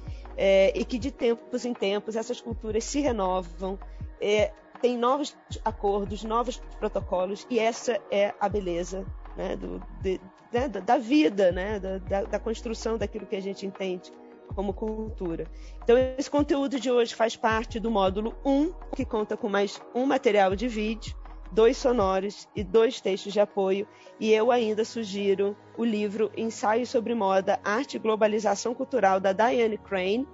é, 0.41 0.71
e 0.73 0.85
que 0.85 0.97
de 0.97 1.11
tempos 1.11 1.65
em 1.65 1.73
tempos 1.73 2.15
essas 2.15 2.39
culturas 2.39 2.85
se 2.85 3.01
renovam, 3.01 3.77
é, 4.21 4.53
tem 4.81 4.97
novos 4.97 5.35
acordos, 5.65 6.23
novos 6.23 6.61
protocolos 6.79 7.45
e 7.49 7.59
essa 7.59 7.99
é 8.09 8.33
a 8.39 8.47
beleza 8.47 9.05
né, 9.35 9.57
do, 9.57 9.83
de, 10.01 10.17
né, 10.53 10.69
da 10.69 10.97
vida, 10.97 11.51
né, 11.51 11.77
da, 11.77 12.23
da, 12.23 12.39
construção 12.39 12.97
daquilo 12.97 13.25
que 13.25 13.35
a 13.35 13.41
gente 13.41 13.65
entende 13.65 14.13
como 14.55 14.73
cultura. 14.73 15.45
Então, 15.83 15.97
esse 16.17 16.31
conteúdo 16.31 16.79
de 16.79 16.89
hoje 16.89 17.13
faz 17.13 17.35
parte 17.35 17.77
do 17.77 17.91
módulo 17.91 18.33
1, 18.45 18.71
que 18.95 19.03
conta 19.03 19.35
com 19.35 19.49
mais 19.49 19.81
um 19.93 20.05
material 20.05 20.55
de 20.55 20.69
vídeo, 20.69 21.17
dois 21.51 21.77
sonoros 21.77 22.47
e 22.55 22.63
dois 22.63 23.01
textos 23.01 23.33
de 23.33 23.39
apoio. 23.39 23.87
E 24.19 24.31
eu 24.31 24.51
ainda 24.51 24.85
sugiro 24.85 25.55
o 25.77 25.83
livro 25.83 26.31
Ensaio 26.35 26.85
sobre 26.85 27.13
Moda, 27.13 27.59
Arte 27.63 27.97
e 27.97 27.99
Globalização 27.99 28.73
Cultural, 28.73 29.19
da 29.19 29.33
Diane 29.33 29.77
Crane, 29.77 30.27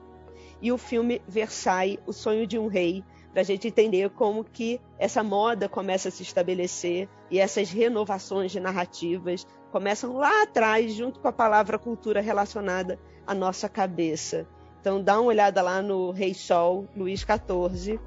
e 0.62 0.72
o 0.72 0.78
filme 0.78 1.22
Versailles, 1.28 2.00
O 2.06 2.14
Sonho 2.14 2.48
de 2.48 2.58
um 2.58 2.68
Rei, 2.68 3.04
para 3.32 3.42
a 3.42 3.46
gente 3.46 3.68
entender 3.68 4.10
como 4.12 4.44
que 4.44 4.80
essa 4.98 5.22
moda 5.22 5.68
começa 5.68 6.08
a 6.08 6.12
se 6.12 6.24
estabelecer 6.24 7.10
e 7.30 7.38
essas 7.38 7.70
renovações 7.70 8.52
de 8.52 8.62
narrativas 8.62 9.46
começam 9.72 10.16
lá 10.16 10.44
atrás, 10.44 10.94
junto 10.94 11.20
com 11.20 11.28
a 11.28 11.34
palavra 11.34 11.78
cultura 11.78 12.22
relacionada 12.22 12.98
à 13.28 13.36
nossa 13.36 13.68
cabeça. 13.68 14.48
Então 14.80 15.04
dá 15.04 15.20
uma 15.20 15.28
olhada 15.28 15.62
lá 15.62 15.82
no 15.82 16.12
Rei 16.12 16.34
Sol, 16.34 16.88
Luís 16.96 17.20
XIV. 17.20 18.00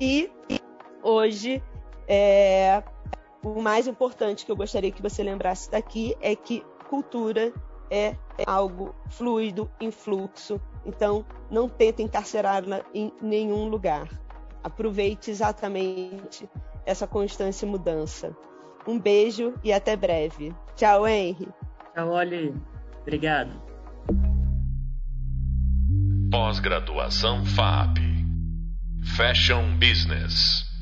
E 0.00 0.28
hoje 1.02 1.62
é, 2.08 2.82
o 3.42 3.60
mais 3.60 3.86
importante 3.86 4.44
que 4.44 4.52
eu 4.52 4.56
gostaria 4.56 4.90
que 4.90 5.02
você 5.02 5.22
lembrasse 5.22 5.70
daqui 5.70 6.16
é 6.20 6.34
que 6.34 6.64
cultura 6.88 7.52
é 7.90 8.16
algo 8.46 8.94
fluido, 9.10 9.70
em 9.80 9.90
fluxo. 9.90 10.60
Então, 10.84 11.24
não 11.50 11.68
tente 11.68 12.02
encarcerá-la 12.02 12.82
em 12.92 13.12
nenhum 13.20 13.68
lugar. 13.68 14.08
Aproveite 14.62 15.30
exatamente 15.30 16.48
essa 16.86 17.06
constância 17.06 17.66
e 17.66 17.68
mudança. 17.68 18.36
Um 18.86 18.98
beijo 18.98 19.54
e 19.62 19.72
até 19.72 19.96
breve. 19.96 20.54
Tchau, 20.74 21.06
Henry. 21.06 21.48
Tchau, 21.94 22.10
Oli. 22.10 22.54
Obrigado. 23.02 23.50
Pós-graduação 26.30 27.44
FAP. 27.44 27.98
Fashion 29.16 29.78
Business. 29.78 30.73